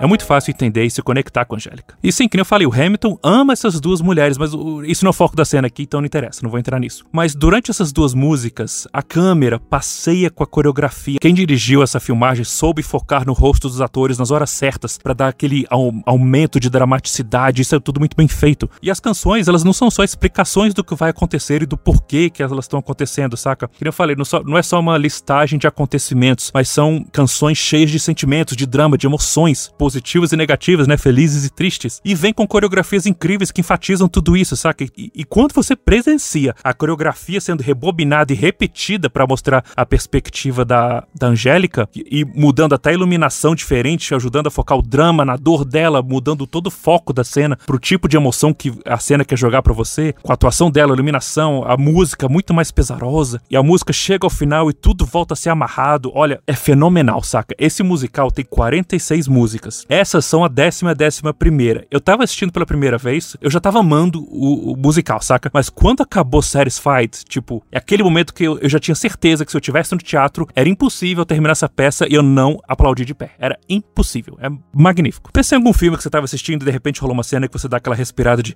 É 0.00 0.06
muito 0.06 0.24
fácil 0.24 0.50
entender 0.50 0.82
e 0.82 0.90
se 0.90 1.02
conectar 1.02 1.44
com 1.44 1.54
a 1.54 1.58
Angélica. 1.58 1.94
E 2.02 2.10
sim, 2.10 2.26
que 2.26 2.40
eu 2.40 2.44
falei, 2.44 2.66
o 2.66 2.72
Hamilton 2.72 3.18
ama 3.22 3.52
essas 3.52 3.78
duas 3.78 4.00
mulheres, 4.00 4.38
mas 4.38 4.50
isso 4.86 5.04
não 5.04 5.10
é 5.10 5.10
o 5.10 5.12
foco 5.12 5.36
da 5.36 5.44
cena 5.44 5.66
aqui, 5.66 5.82
então 5.82 6.00
não 6.00 6.06
interessa, 6.06 6.40
não 6.42 6.48
vou 6.48 6.58
entrar 6.58 6.80
nisso. 6.80 7.04
Mas 7.12 7.34
durante 7.34 7.70
essas 7.70 7.92
duas 7.92 8.14
músicas, 8.14 8.88
a 8.94 9.02
câmera 9.02 9.60
passeia 9.60 10.30
com 10.30 10.42
a 10.42 10.46
coreografia. 10.46 11.18
Quem 11.20 11.34
dirigiu 11.34 11.82
essa 11.82 12.00
filmagem 12.00 12.46
soube 12.46 12.82
focar 12.82 13.26
no 13.26 13.34
rosto 13.34 13.68
dos 13.68 13.82
atores 13.82 14.16
nas 14.16 14.30
horas 14.30 14.48
certas 14.48 14.96
para 14.96 15.12
dar 15.12 15.28
aquele 15.28 15.66
aumento 16.06 16.58
de 16.58 16.70
dramaticidade, 16.70 17.60
isso 17.60 17.76
é 17.76 17.78
tudo 17.78 18.00
muito 18.00 18.16
bem 18.16 18.26
feito. 18.26 18.70
E 18.82 18.90
as 18.90 19.00
canções, 19.00 19.48
elas 19.48 19.64
não 19.64 19.74
são 19.74 19.90
só 19.90 20.02
explicações 20.02 20.72
do 20.72 20.82
que 20.82 20.94
vai 20.94 21.10
acontecer 21.10 21.60
e 21.60 21.66
do 21.66 21.76
porquê 21.76 22.30
que 22.30 22.42
elas 22.42 22.64
estão 22.64 22.78
acontecendo, 22.78 23.36
saca? 23.36 23.68
Que 23.68 23.86
eu 23.86 23.92
falei, 23.92 24.16
não, 24.16 24.24
só, 24.24 24.42
não 24.42 24.56
é 24.56 24.62
só 24.62 24.80
uma 24.80 24.96
listagem 24.96 25.58
de 25.58 25.66
acontecimentos, 25.66 26.50
mas 26.54 26.70
são 26.70 27.04
canções 27.12 27.58
cheias 27.58 27.90
de 27.90 28.00
sentimentos, 28.00 28.56
de 28.56 28.64
drama, 28.64 28.96
de 28.96 29.06
emoções 29.06 29.70
positivas 29.90 30.32
e 30.32 30.36
negativas, 30.36 30.86
né? 30.86 30.96
Felizes 30.96 31.44
e 31.44 31.50
tristes. 31.50 32.00
E 32.04 32.14
vem 32.14 32.32
com 32.32 32.46
coreografias 32.46 33.06
incríveis 33.06 33.50
que 33.50 33.60
enfatizam 33.60 34.08
tudo 34.08 34.36
isso, 34.36 34.56
saca? 34.56 34.84
E, 34.84 35.10
e 35.12 35.24
quando 35.24 35.52
você 35.52 35.74
presencia 35.74 36.54
a 36.62 36.72
coreografia 36.72 37.40
sendo 37.40 37.60
rebobinada 37.60 38.32
e 38.32 38.36
repetida 38.36 39.10
para 39.10 39.26
mostrar 39.26 39.64
a 39.76 39.84
perspectiva 39.84 40.64
da, 40.64 41.04
da 41.12 41.26
Angélica 41.26 41.88
e, 41.94 42.20
e 42.20 42.24
mudando 42.24 42.74
até 42.74 42.90
a 42.90 42.92
iluminação 42.92 43.54
diferente, 43.54 44.14
ajudando 44.14 44.46
a 44.46 44.50
focar 44.50 44.78
o 44.78 44.82
drama 44.82 45.24
na 45.24 45.36
dor 45.36 45.64
dela, 45.64 46.02
mudando 46.02 46.46
todo 46.46 46.68
o 46.68 46.70
foco 46.70 47.12
da 47.12 47.24
cena 47.24 47.58
pro 47.66 47.78
tipo 47.78 48.08
de 48.08 48.16
emoção 48.16 48.54
que 48.54 48.72
a 48.86 48.98
cena 48.98 49.24
quer 49.24 49.36
jogar 49.36 49.62
para 49.62 49.72
você, 49.72 50.14
com 50.22 50.30
a 50.30 50.34
atuação 50.34 50.70
dela, 50.70 50.92
a 50.92 50.94
iluminação, 50.94 51.64
a 51.66 51.76
música 51.76 52.28
muito 52.28 52.54
mais 52.54 52.70
pesarosa, 52.70 53.42
e 53.50 53.56
a 53.56 53.62
música 53.62 53.92
chega 53.92 54.24
ao 54.24 54.30
final 54.30 54.70
e 54.70 54.72
tudo 54.72 55.04
volta 55.04 55.34
a 55.34 55.36
ser 55.36 55.50
amarrado. 55.50 56.12
Olha, 56.14 56.40
é 56.46 56.54
fenomenal, 56.54 57.22
saca? 57.24 57.56
Esse 57.58 57.82
musical 57.82 58.30
tem 58.30 58.44
46 58.44 59.26
músicas. 59.26 59.79
Essas 59.88 60.24
são 60.24 60.44
a 60.44 60.48
décima 60.48 60.90
e 60.90 60.92
a 60.92 60.94
décima 60.94 61.32
primeira. 61.32 61.86
Eu 61.90 62.00
tava 62.00 62.24
assistindo 62.24 62.52
pela 62.52 62.66
primeira 62.66 62.98
vez, 62.98 63.36
eu 63.40 63.50
já 63.50 63.60
tava 63.60 63.80
amando 63.80 64.22
o, 64.28 64.72
o 64.72 64.76
musical, 64.76 65.20
saca? 65.22 65.50
Mas 65.52 65.68
quando 65.68 66.02
acabou 66.02 66.42
Satisfied, 66.42 67.24
tipo, 67.28 67.62
é 67.70 67.78
aquele 67.78 68.02
momento 68.02 68.34
que 68.34 68.44
eu, 68.44 68.58
eu 68.58 68.68
já 68.68 68.78
tinha 68.78 68.94
certeza 68.94 69.44
que 69.44 69.50
se 69.50 69.56
eu 69.56 69.60
tivesse 69.60 69.92
no 69.92 69.98
teatro, 69.98 70.46
era 70.54 70.68
impossível 70.68 71.24
terminar 71.24 71.52
essa 71.52 71.68
peça 71.68 72.06
e 72.08 72.14
eu 72.14 72.22
não 72.22 72.58
aplaudir 72.66 73.04
de 73.04 73.14
pé. 73.14 73.32
Era 73.38 73.58
impossível. 73.68 74.38
É 74.40 74.48
magnífico. 74.72 75.30
Pensa 75.32 75.54
em 75.54 75.58
algum 75.58 75.72
filme 75.72 75.96
que 75.96 76.02
você 76.02 76.10
tava 76.10 76.24
assistindo 76.24 76.62
e 76.62 76.64
de 76.64 76.70
repente 76.70 77.00
rolou 77.00 77.14
uma 77.14 77.22
cena 77.22 77.48
que 77.48 77.52
você 77.52 77.68
dá 77.68 77.76
aquela 77.78 77.96
respirada 77.96 78.42
de 78.42 78.54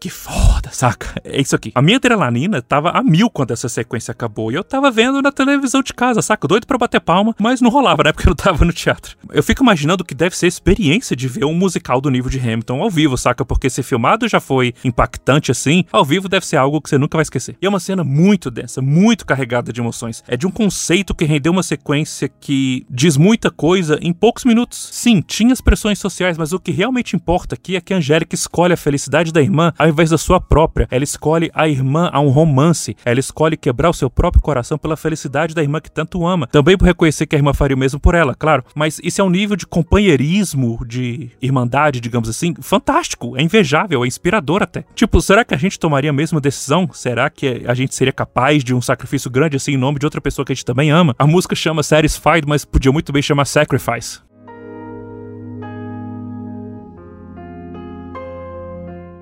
que 0.00 0.08
foda, 0.08 0.70
saca? 0.70 1.20
É 1.24 1.40
isso 1.40 1.56
aqui. 1.56 1.72
A 1.74 1.82
minha 1.82 1.96
adrenalina 1.96 2.62
tava 2.62 2.90
a 2.90 3.02
mil 3.02 3.28
quando 3.28 3.50
essa 3.50 3.68
sequência 3.68 4.12
acabou. 4.12 4.52
E 4.52 4.54
eu 4.54 4.62
tava 4.62 4.90
vendo 4.90 5.20
na 5.20 5.32
televisão 5.32 5.82
de 5.82 5.92
casa, 5.92 6.22
saca? 6.22 6.46
Doido 6.46 6.66
pra 6.66 6.78
bater 6.78 7.00
palma, 7.00 7.34
mas 7.38 7.60
não 7.60 7.70
rolava, 7.70 8.04
né? 8.04 8.12
Porque 8.18 8.28
eu 8.28 8.30
não 8.30 8.36
tava 8.36 8.64
no 8.64 8.72
teatro. 8.72 9.16
Eu 9.30 9.42
fico 9.42 9.62
imaginando 9.62 10.04
que 10.04 10.14
deve 10.14 10.36
ser 10.36 10.46
a 10.46 10.48
experiência 10.48 11.16
de 11.16 11.26
ver 11.26 11.44
um 11.44 11.54
musical 11.54 12.00
do 12.00 12.10
nível 12.10 12.30
de 12.30 12.38
Hamilton 12.38 12.82
ao 12.82 12.90
vivo, 12.90 13.16
saca? 13.16 13.44
Porque 13.44 13.68
se 13.68 13.82
filmado 13.82 14.28
já 14.28 14.40
foi 14.40 14.72
impactante 14.84 15.50
assim, 15.50 15.84
ao 15.90 16.04
vivo 16.04 16.28
deve 16.28 16.46
ser 16.46 16.56
algo 16.56 16.80
que 16.80 16.88
você 16.88 16.98
nunca 16.98 17.16
vai 17.16 17.22
esquecer. 17.22 17.56
E 17.60 17.66
é 17.66 17.68
uma 17.68 17.80
cena 17.80 18.04
muito 18.04 18.50
densa, 18.50 18.80
muito 18.80 19.26
carregada 19.26 19.72
de 19.72 19.80
emoções. 19.80 20.22
É 20.28 20.36
de 20.36 20.46
um 20.46 20.50
conceito 20.50 21.14
que 21.14 21.24
rendeu 21.24 21.52
uma 21.52 21.62
sequência 21.62 22.28
que 22.28 22.86
diz 22.88 23.16
muita 23.16 23.50
coisa 23.50 23.98
em 24.00 24.12
poucos 24.12 24.44
minutos. 24.44 24.88
Sim, 24.92 25.20
tinha 25.20 25.52
as 25.52 25.60
pressões 25.60 25.98
sociais, 25.98 26.38
mas 26.38 26.52
o 26.52 26.60
que 26.60 26.70
realmente 26.70 27.16
importa 27.16 27.54
aqui 27.54 27.76
é 27.76 27.80
que 27.80 27.92
a 27.92 27.96
Angélica 27.96 28.34
escolhe 28.34 28.72
a 28.72 28.76
felicidade 28.76 29.32
da 29.32 29.40
irmã 29.40 29.72
invés 29.88 30.10
da 30.10 30.18
sua 30.18 30.40
própria. 30.40 30.86
Ela 30.90 31.04
escolhe 31.04 31.50
a 31.54 31.68
irmã 31.68 32.10
a 32.12 32.20
um 32.20 32.28
romance. 32.28 32.96
Ela 33.04 33.20
escolhe 33.20 33.56
quebrar 33.56 33.90
o 33.90 33.94
seu 33.94 34.10
próprio 34.10 34.42
coração 34.42 34.78
pela 34.78 34.96
felicidade 34.96 35.54
da 35.54 35.62
irmã 35.62 35.80
que 35.80 35.90
tanto 35.90 36.26
ama. 36.26 36.46
Também 36.46 36.76
por 36.76 36.84
reconhecer 36.84 37.26
que 37.26 37.36
a 37.36 37.38
irmã 37.38 37.52
faria 37.52 37.76
o 37.76 37.78
mesmo 37.78 38.00
por 38.00 38.14
ela, 38.14 38.34
claro. 38.34 38.64
Mas 38.74 39.00
isso 39.02 39.20
é 39.20 39.24
um 39.24 39.30
nível 39.30 39.56
de 39.56 39.66
companheirismo, 39.66 40.84
de 40.86 41.30
irmandade, 41.40 42.00
digamos 42.00 42.28
assim, 42.28 42.54
fantástico. 42.60 43.36
É 43.36 43.42
invejável, 43.42 44.04
é 44.04 44.06
inspirador 44.06 44.62
até. 44.62 44.84
Tipo, 44.94 45.20
será 45.20 45.44
que 45.44 45.54
a 45.54 45.58
gente 45.58 45.78
tomaria 45.78 46.10
a 46.10 46.12
mesma 46.12 46.40
decisão? 46.40 46.88
Será 46.92 47.30
que 47.30 47.64
a 47.66 47.74
gente 47.74 47.94
seria 47.94 48.12
capaz 48.12 48.62
de 48.62 48.74
um 48.74 48.80
sacrifício 48.80 49.30
grande 49.30 49.56
assim 49.56 49.72
em 49.72 49.76
nome 49.76 49.98
de 49.98 50.06
outra 50.06 50.20
pessoa 50.20 50.44
que 50.44 50.52
a 50.52 50.54
gente 50.54 50.64
também 50.64 50.90
ama? 50.90 51.14
A 51.18 51.26
música 51.26 51.54
chama 51.54 51.82
Satisfied, 51.82 52.46
mas 52.46 52.64
podia 52.64 52.92
muito 52.92 53.12
bem 53.12 53.22
chamar 53.22 53.44
Sacrifice. 53.44 54.27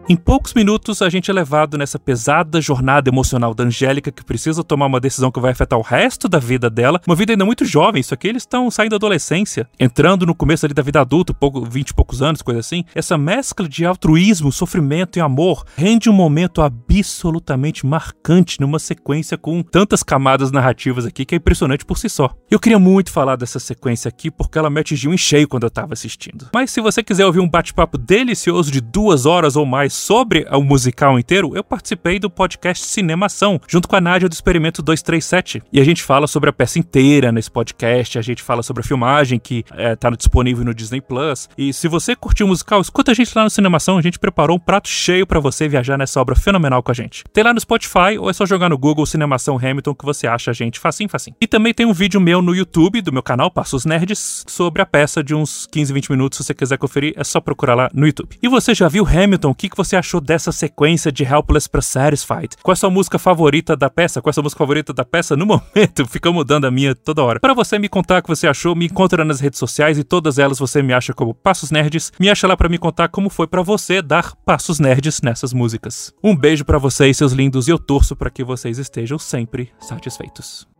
Em 0.09 0.15
poucos 0.15 0.55
minutos, 0.55 1.03
a 1.03 1.09
gente 1.09 1.33
é 1.33 1.35
levado 1.35 1.77
nessa 1.77 1.99
pesada 1.99 2.61
jornada 2.61 3.11
emocional 3.11 3.53
da 3.53 3.65
Angélica, 3.65 4.13
que 4.13 4.25
precisa 4.25 4.63
tomar 4.63 4.87
uma 4.87 5.01
decisão 5.01 5.33
que 5.33 5.41
vai 5.41 5.51
afetar 5.51 5.77
o 5.77 5.83
resto 5.83 6.29
da 6.29 6.39
vida 6.39 6.71
dela. 6.71 7.01
Uma 7.05 7.17
vida 7.17 7.33
ainda 7.33 7.45
muito 7.45 7.65
jovem, 7.65 8.01
isso 8.01 8.15
aqui 8.15 8.29
eles 8.29 8.43
estão 8.43 8.71
saindo 8.71 8.91
da 8.91 8.97
adolescência, 8.97 9.69
entrando 9.81 10.25
no 10.25 10.33
começo 10.33 10.65
ali 10.65 10.73
da 10.73 10.81
vida 10.81 11.01
adulta, 11.01 11.35
pouco, 11.35 11.65
20 11.65 11.89
e 11.89 11.95
poucos 11.95 12.23
anos, 12.23 12.41
coisa 12.41 12.61
assim. 12.61 12.85
Essa 12.95 13.19
mescla 13.19 13.69
de 13.69 13.85
altruísmo, 13.85 14.53
sofrimento 14.53 15.19
e 15.19 15.21
amor 15.21 15.65
rende 15.77 16.09
um 16.09 16.13
momento 16.13 16.63
absolutamente 16.63 17.85
marcante 17.85 18.61
numa 18.61 18.79
sequência 18.79 19.37
com 19.37 19.61
tantas 19.61 20.05
camadas 20.05 20.53
narrativas 20.53 21.05
aqui 21.05 21.25
que 21.25 21.35
é 21.35 21.39
impressionante 21.39 21.85
por 21.85 21.99
si 21.99 22.09
só. 22.09 22.33
Eu 22.49 22.61
queria 22.61 22.79
muito 22.79 23.11
falar 23.11 23.35
dessa 23.35 23.59
sequência 23.59 24.09
aqui 24.09 24.31
porque 24.31 24.57
ela 24.57 24.71
me 24.71 24.79
atingiu 24.79 25.13
em 25.13 25.19
cheio 25.19 25.49
quando 25.49 25.65
eu 25.65 25.71
tava 25.71 25.95
assistindo. 25.95 26.49
Mas 26.55 26.71
se 26.71 26.81
você 26.81 27.03
quiser 27.03 27.27
ouvir 27.27 27.41
um 27.41 27.49
bate-papo 27.49 27.99
delicioso 27.99 28.71
de 28.71 28.81
duas 28.81 29.27
horas 29.27 29.57
ou 29.57 29.67
mais 29.67 29.96
sobre 29.97 30.47
o 30.51 30.63
musical 30.63 31.19
inteiro, 31.19 31.57
eu 31.57 31.65
participei 31.65 32.19
do 32.19 32.31
podcast 32.31 32.85
Cinemação, 32.85 33.61
junto 33.67 33.89
com 33.89 33.97
a 33.97 34.01
Nádia 34.01 34.29
do 34.29 34.33
Experimento 34.33 34.83
237. 34.83 35.63
E 35.73 35.81
a 35.81 35.85
gente 35.85 36.03
fala 36.03 36.27
sobre 36.27 36.51
a 36.51 36.53
peça 36.53 36.79
inteira 36.79 37.33
nesse 37.33 37.51
podcast, 37.51 38.19
a 38.19 38.23
gente 38.23 38.43
fala 38.43 38.63
sobre 38.63 38.83
a 38.83 38.85
filmagem 38.85 39.39
que 39.39 39.65
é, 39.73 39.97
tá 39.97 40.11
disponível 40.11 40.65
no 40.65 40.75
Disney 40.75 41.01
Plus. 41.01 41.49
E 41.57 41.73
se 41.73 41.89
você 41.89 42.15
curtiu 42.15 42.47
o 42.47 42.49
musical, 42.49 42.81
escuta 42.81 43.11
a 43.11 43.15
gente 43.15 43.33
lá 43.35 43.45
no 43.45 43.51
Cinemação, 43.51 43.99
a 43.99 44.03
gente 44.03 44.19
preparou 44.19 44.57
um 44.57 44.61
prato 44.61 44.89
cheio 44.89 45.27
para 45.27 45.41
você 45.41 45.67
viajar 45.67 45.97
nessa 45.97 46.21
obra 46.21 46.37
fenomenal 46.37 46.83
com 46.83 46.91
a 46.91 46.95
gente. 46.95 47.25
Tem 47.33 47.43
lá 47.43 47.55
no 47.55 47.61
Spotify 47.61 48.19
ou 48.19 48.29
é 48.29 48.33
só 48.33 48.45
jogar 48.45 48.69
no 48.69 48.79
Google 48.79 49.07
Cinemação 49.07 49.57
Hamilton 49.57 49.95
que 49.95 50.05
você 50.05 50.27
acha 50.27 50.51
a 50.51 50.55
gente 50.55 50.79
facinho, 50.79 51.09
facinho. 51.09 51.35
E 51.41 51.47
também 51.47 51.73
tem 51.73 51.87
um 51.87 51.93
vídeo 51.93 52.21
meu 52.21 52.43
no 52.43 52.55
YouTube, 52.55 53.01
do 53.01 53.13
meu 53.13 53.23
canal 53.23 53.51
Passos 53.51 53.85
Nerds, 53.85 54.45
sobre 54.47 54.83
a 54.83 54.87
peça 54.87 55.25
de 55.25 55.35
uns 55.35 55.67
15, 55.67 55.93
20 55.93 56.11
minutos. 56.11 56.39
Se 56.39 56.45
você 56.45 56.55
quiser 56.55 56.77
conferir, 56.77 57.15
é 57.17 57.25
só 57.25 57.41
procurar 57.41 57.75
lá 57.75 57.91
no 57.95 58.07
YouTube. 58.07 58.37
E 58.43 58.49
você 58.49 58.75
já 58.75 58.89
viu 58.89 59.07
Hamilton? 59.07 59.51
O 59.51 59.55
que, 59.55 59.69
que 59.69 59.77
você 59.87 59.97
achou 59.97 60.21
dessa 60.21 60.51
sequência 60.51 61.13
de 61.13 61.23
Helpless 61.23 61.69
pra 61.69 61.81
Satisfied? 61.81 62.57
Qual 62.63 62.73
é 62.73 62.75
a 62.75 62.77
sua 62.77 62.91
música 62.91 63.19
favorita 63.19 63.77
da 63.77 63.89
peça? 63.89 64.21
Qual 64.21 64.31
é 64.31 64.33
a 64.33 64.35
sua 64.35 64.43
música 64.43 64.59
favorita 64.59 64.93
da 64.93 65.05
peça? 65.05 65.37
No 65.37 65.47
momento, 65.47 66.07
fica 66.07 66.31
mudando 66.33 66.67
a 66.67 66.71
minha 66.71 66.95
toda 66.95 67.23
hora. 67.23 67.41
Para 67.41 67.55
você 67.55 67.79
me 67.79 67.89
contar 67.89 68.19
o 68.19 68.23
que 68.23 68.29
você 68.29 68.47
achou, 68.47 68.75
me 68.75 68.87
encontra 68.87 69.25
nas 69.25 69.41
redes 69.41 69.59
sociais 69.59 69.99
e 69.99 70.05
todas 70.05 70.39
elas 70.39 70.59
você 70.59 70.83
me 70.83 70.93
acha 70.93 71.15
como 71.15 71.35
Passos 71.35 71.71
Nerds. 71.71 72.13
Me 72.19 72.29
acha 72.29 72.47
lá 72.47 72.57
para 72.57 72.69
me 72.69 72.79
contar 72.79 73.09
como 73.09 73.31
foi 73.31 73.47
para 73.47 73.63
você 73.63 74.03
dar 74.03 74.35
passos 74.45 74.81
nerds 74.81 75.21
nessas 75.23 75.53
músicas. 75.53 76.13
Um 76.23 76.37
beijo 76.37 76.65
para 76.65 76.79
vocês, 76.79 77.17
seus 77.17 77.33
lindos, 77.33 77.69
e 77.69 77.71
eu 77.71 77.79
torço 77.79 78.17
para 78.17 78.31
que 78.31 78.43
vocês 78.43 78.79
estejam 78.79 79.19
sempre 79.19 79.71
satisfeitos. 79.79 80.76